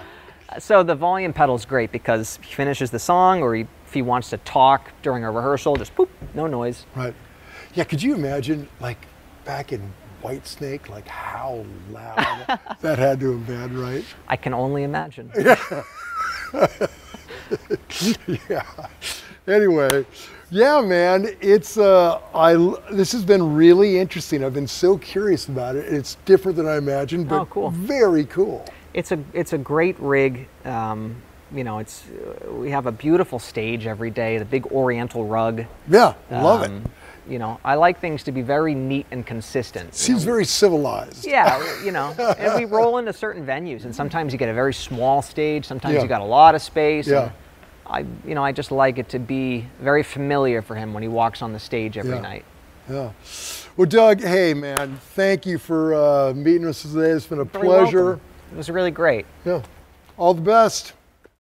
[0.58, 4.30] so the volume pedal's great because he finishes the song or he, if he wants
[4.30, 6.84] to talk during a rehearsal, just poop, no noise.
[6.96, 7.14] Right.
[7.74, 8.98] Yeah, could you imagine, like,
[9.44, 14.04] back in Whitesnake, like how loud that had to have been, right?
[14.28, 15.30] I can only imagine.
[15.36, 15.56] yeah.
[18.48, 18.62] yeah.
[19.46, 20.06] Anyway,
[20.50, 22.54] yeah, man, it's uh, I.
[22.90, 24.42] This has been really interesting.
[24.42, 25.84] I've been so curious about it.
[25.92, 27.70] It's different than I imagined, but Oh, cool.
[27.70, 28.64] very cool.
[28.94, 30.48] It's a it's a great rig.
[30.64, 31.16] Um,
[31.54, 32.04] you know, it's
[32.50, 34.38] we have a beautiful stage every day.
[34.38, 35.64] The big Oriental rug.
[35.88, 36.72] Yeah, love it.
[37.28, 39.86] You know, I like things to be very neat and consistent.
[39.86, 40.32] you Seems know.
[40.32, 41.26] very civilized.
[41.26, 44.74] Yeah, you know, and we roll into certain venues, and sometimes you get a very
[44.74, 46.02] small stage, sometimes Yeah.
[46.02, 47.06] you got a lot of space.
[47.06, 47.22] Yeah.
[47.24, 47.32] and
[47.86, 51.08] I, you know, I just like it to be very familiar for him when he
[51.08, 52.20] walks on the stage every Yeah.
[52.20, 52.44] night.
[52.90, 53.10] Yeah.
[53.76, 57.10] Well, Doug, hey, man, thank you for uh, meeting us today.
[57.10, 58.04] It's been a Very pleasure.
[58.04, 58.20] welcome.
[58.52, 59.24] It was really great.
[59.46, 59.62] Yeah.
[60.18, 60.92] All the best.